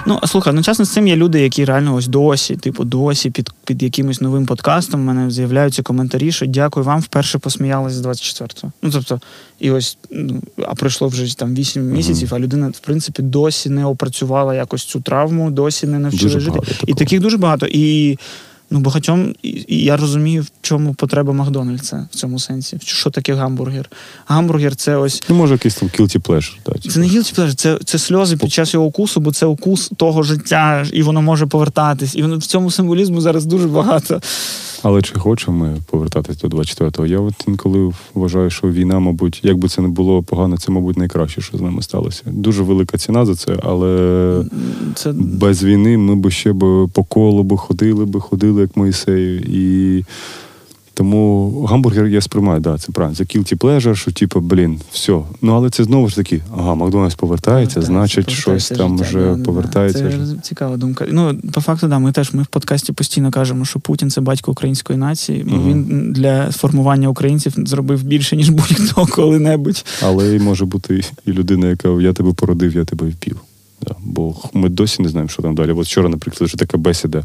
[0.10, 3.84] Ну, слухай, одночасно з цим є люди, які реально ось досі, типу, досі під, під
[3.84, 8.72] якимось новим подкастом в мене з'являються коментарі, що дякую вам, вперше посміялися з 24-го.
[8.82, 9.22] Ну, тобто,
[9.60, 13.86] і ось, ну, а пройшло вже там 8 місяців, а людина, в принципі, досі не
[13.86, 16.60] опрацювала якось цю травму, досі не навчила жити.
[16.88, 17.66] І таких дуже багато.
[17.70, 18.18] І
[18.72, 22.78] Ну, багатьом, і я розумію, в чому потреба Макдональдса в цьому сенсі.
[22.84, 23.90] Що таке гамбургер?
[24.26, 25.24] Гамбургер це ось.
[25.30, 26.58] Ну, може, якийсь там guilty pleasure.
[26.64, 29.92] Так, це не guilty pleasure, це це сльози під час його укусу, бо це укус
[29.98, 32.16] того життя, і воно може повертатись.
[32.16, 34.22] І воно в цьому символізму зараз дуже багато.
[34.84, 37.06] Але чи хочемо ми повертатись до 24-го?
[37.06, 40.98] Я от інколи вважаю, що війна, мабуть, як би це не було погано, це, мабуть,
[40.98, 42.24] найкраще, що з нами сталося.
[42.26, 44.44] Дуже велика ціна за це, але
[44.96, 45.12] це...
[45.16, 49.39] без війни ми б ще б по колу би ходили, би ходили, як Моїсею.
[49.39, 50.03] І
[50.99, 53.16] тому гамбургер я сприймаю, да, це правильно.
[53.16, 55.20] Це guilty pleasure, що типу, блін, все.
[55.41, 59.43] Ну але це знову ж таки, ага, Макдональдс повертається, значить, повертається щось там вже да,
[59.43, 59.99] повертається.
[60.10, 61.05] Це цікава думка.
[61.12, 64.51] Ну, по факту, да, ми теж ми в подкасті постійно кажемо, що Путін це батько
[64.51, 65.43] української нації.
[65.43, 65.70] Угу.
[65.70, 69.86] Він для формування українців зробив більше, ніж будь-хто коли-небудь.
[70.03, 73.39] Але може бути і людина, яка я тебе породив, я тебе впів.
[73.82, 75.72] Да, Бо ми досі не знаємо, що там далі.
[75.72, 77.24] От вчора, наприклад, вже така бесіда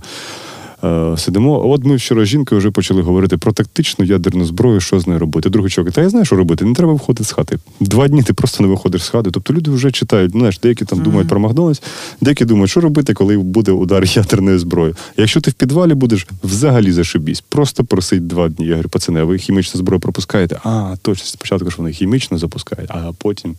[1.17, 1.71] сидимо.
[1.71, 5.19] От ми вчора з жінкою вже почали говорити про тактичну ядерну зброю, що з нею
[5.19, 5.51] робити.
[5.51, 7.59] Другий чоловік, та я знаю, що робити, не треба виходити з хати.
[7.81, 9.31] Два дні ти просто не виходиш з хати.
[9.31, 11.03] Тобто люди вже читають, ну, знаєш, деякі там mm-hmm.
[11.03, 11.83] думають про Макдональдс,
[12.21, 14.97] деякі думають, що робити, коли буде удар ядерною зброєю.
[15.17, 17.41] Якщо ти в підвалі будеш, взагалі зашибісь.
[17.41, 18.67] Просто просить два дні.
[18.67, 20.61] Я говорю, пацани, а ви хімічну зброю пропускаєте?
[20.65, 23.55] А, точно, спочатку ж вони хімічно запускають, а потім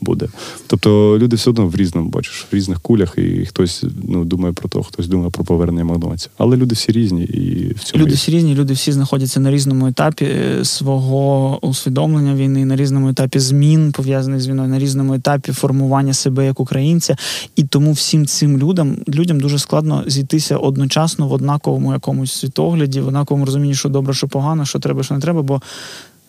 [0.00, 0.28] буде.
[0.66, 4.68] Тобто люди все одно в різному бачиш, в різних кулях, і хтось ну, думає про
[4.68, 6.28] то, хтось думає про повернення Макдональдса.
[6.38, 9.86] Але люди всі різні і в цьому люди всі різні, люди всі знаходяться на різному
[9.86, 15.52] етапі е, свого усвідомлення війни, на різному етапі змін пов'язаних з війною, на різному етапі
[15.52, 17.16] формування себе як українця.
[17.56, 23.08] І тому всім цим людям людям дуже складно зійтися одночасно в однаковому якомусь світогляді, в
[23.08, 25.42] однаковому розумінні, що добре, що погано, що треба, що не треба.
[25.42, 25.62] бо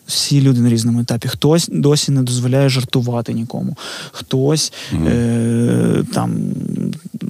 [0.06, 1.28] всі люди на різному етапі.
[1.28, 3.76] Хтось досі не дозволяє жартувати нікому,
[4.12, 5.08] хтось mm-hmm.
[5.08, 6.36] е, там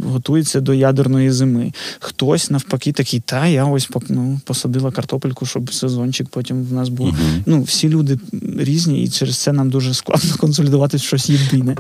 [0.07, 6.29] готується до ядерної зими, хтось навпаки такий, та я ось ну, посадила картопельку, щоб сезончик
[6.29, 7.09] потім в нас був.
[7.09, 7.43] Mm-hmm.
[7.47, 8.19] Ну, всі люди
[8.59, 11.77] різні, і через це нам дуже складно консолідувати щось єдине.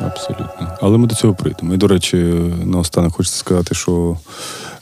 [0.00, 0.78] Абсолютно.
[0.80, 1.74] Але ми до цього прийдемо.
[1.74, 2.16] І, до речі,
[2.64, 4.16] наостанок хочеться сказати, що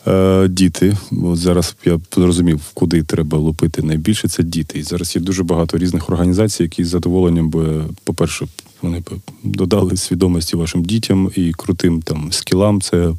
[0.08, 0.96] Е, діти.
[1.24, 4.28] От зараз я зрозумів, куди треба лупити найбільше.
[4.28, 4.78] Це діти.
[4.78, 8.46] І зараз є дуже багато різних організацій, які з задоволенням би, по-перше,
[8.82, 9.10] вони б
[9.42, 12.80] додали свідомості вашим дітям і крутим там скілам.
[12.80, 13.14] Це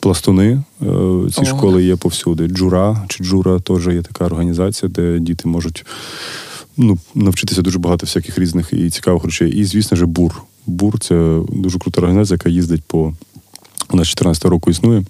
[0.00, 0.62] пластуни.
[0.82, 0.84] Е,
[1.32, 1.44] ці О.
[1.44, 2.46] школи є повсюди.
[2.46, 5.86] Джура чи джура теж є така організація, де діти можуть
[6.76, 9.52] ну, навчитися дуже багато всяких різних і цікавих речей.
[9.52, 10.42] І, звісно ж, бур.
[10.66, 13.14] Бур це дуже крута організація, яка їздить по.
[13.90, 15.04] Вона з 14 року існує.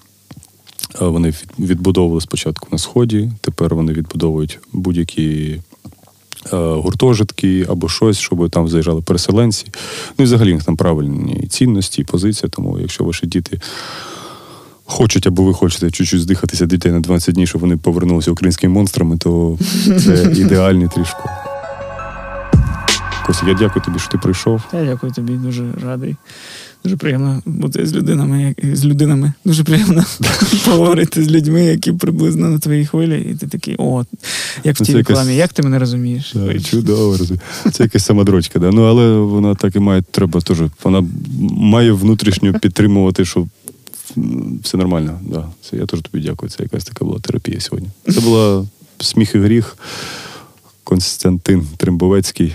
[1.00, 5.62] Вони відбудовували спочатку на сході, тепер вони відбудовують будь-які е,
[6.52, 9.66] гуртожитки або щось, щоб там заїжджали переселенці.
[10.18, 12.50] Ну і взагалі там правильні цінності, позиція.
[12.50, 13.60] Тому якщо ваші діти.
[14.84, 19.18] Хочуть або ви хочете чуть-чуть здихатися дітей на 12 днів, щоб вони повернулися українськими монстрами,
[19.18, 21.30] то це ідеальний трішко.
[23.26, 24.62] Костя, я дякую тобі, що ти прийшов.
[24.72, 26.16] Я дякую тобі, дуже радий.
[26.84, 29.32] Дуже приємно бути з людинами, з людинами.
[29.44, 30.04] Дуже приємно
[30.64, 34.04] поговорити з людьми, які приблизно на твоїй хвилі, і ти такий, о,
[34.64, 36.32] як в тій рекламі, як ти мене розумієш?
[36.34, 37.40] Да, чудово розумію.
[37.72, 38.70] Це якась самодрочка, да.
[38.70, 40.58] Ну але вона так і має, треба теж.
[40.84, 41.04] Вона
[41.50, 43.46] має внутрішньо підтримувати, що
[44.62, 45.20] все нормально.
[45.22, 45.44] Да.
[45.70, 46.50] Це я теж тобі дякую.
[46.50, 47.88] Це якась така була терапія сьогодні.
[48.14, 48.66] Це була
[49.00, 49.76] сміх і гріх.
[50.84, 52.54] Константин Тримбовецький.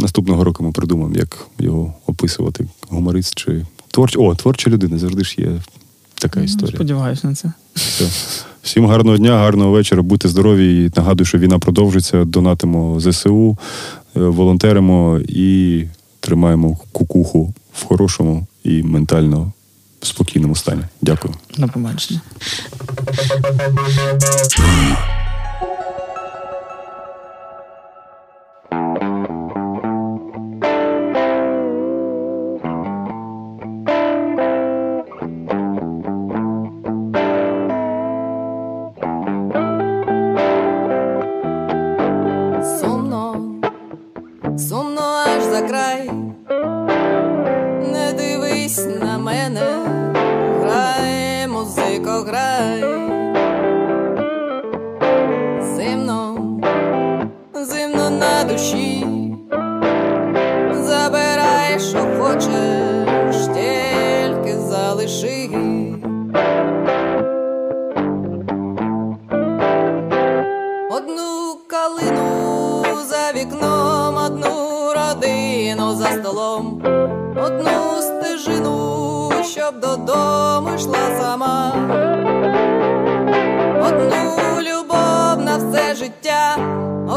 [0.00, 2.66] Наступного року ми придумаємо, як його описувати.
[2.88, 4.16] Гуморист чи творч...
[4.18, 5.50] О, творча людина завжди ж є
[6.14, 6.76] така історія.
[6.76, 7.52] Сподіваюся на це.
[7.74, 8.08] Все.
[8.62, 10.84] Всім гарного дня, гарного вечора, будьте здорові.
[10.84, 12.24] І Нагадую, що війна продовжиться.
[12.24, 13.58] Донатимо ЗСУ,
[14.16, 15.84] е, волонтеримо і
[16.20, 19.52] тримаємо кукуху в хорошому і ментально
[20.02, 20.82] спокійному стані.
[21.02, 21.34] Дякую.
[21.58, 22.20] На побачення.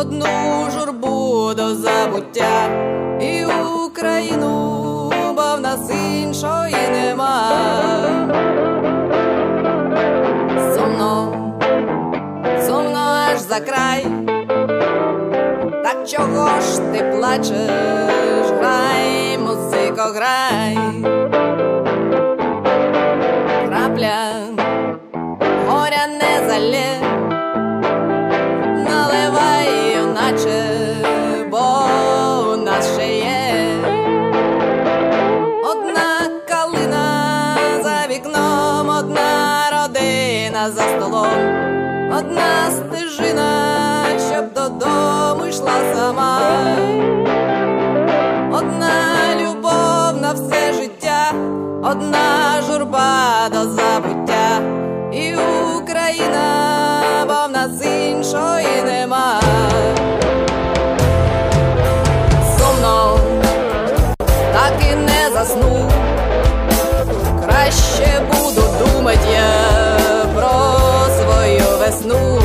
[0.04, 2.68] Одну журбу до забуття
[3.22, 3.46] і
[3.86, 7.52] Україну, бо в нас іншої нема.
[10.76, 11.34] Сумно,
[12.68, 13.00] сумно
[13.32, 14.06] аж за край.
[15.84, 18.52] Так чого ж ти плачеш?
[18.60, 20.78] Грай, музико, грай.
[23.68, 24.18] Крапля
[25.68, 27.03] горя не залє,
[30.44, 31.88] наче, бо
[32.54, 33.80] у нас ще є.
[35.64, 41.28] Одна калина за вікном, одна родина за столом,
[42.18, 46.40] одна стежина, щоб додому йшла сама.
[48.52, 51.34] Одна любов на все життя,
[51.84, 54.62] одна журба до забуття,
[55.12, 55.36] і
[55.82, 56.46] Україна,
[57.28, 59.40] бо в нас іншої нема.
[65.44, 65.90] Засну.
[67.44, 72.43] Краще буду думать я про свою весну.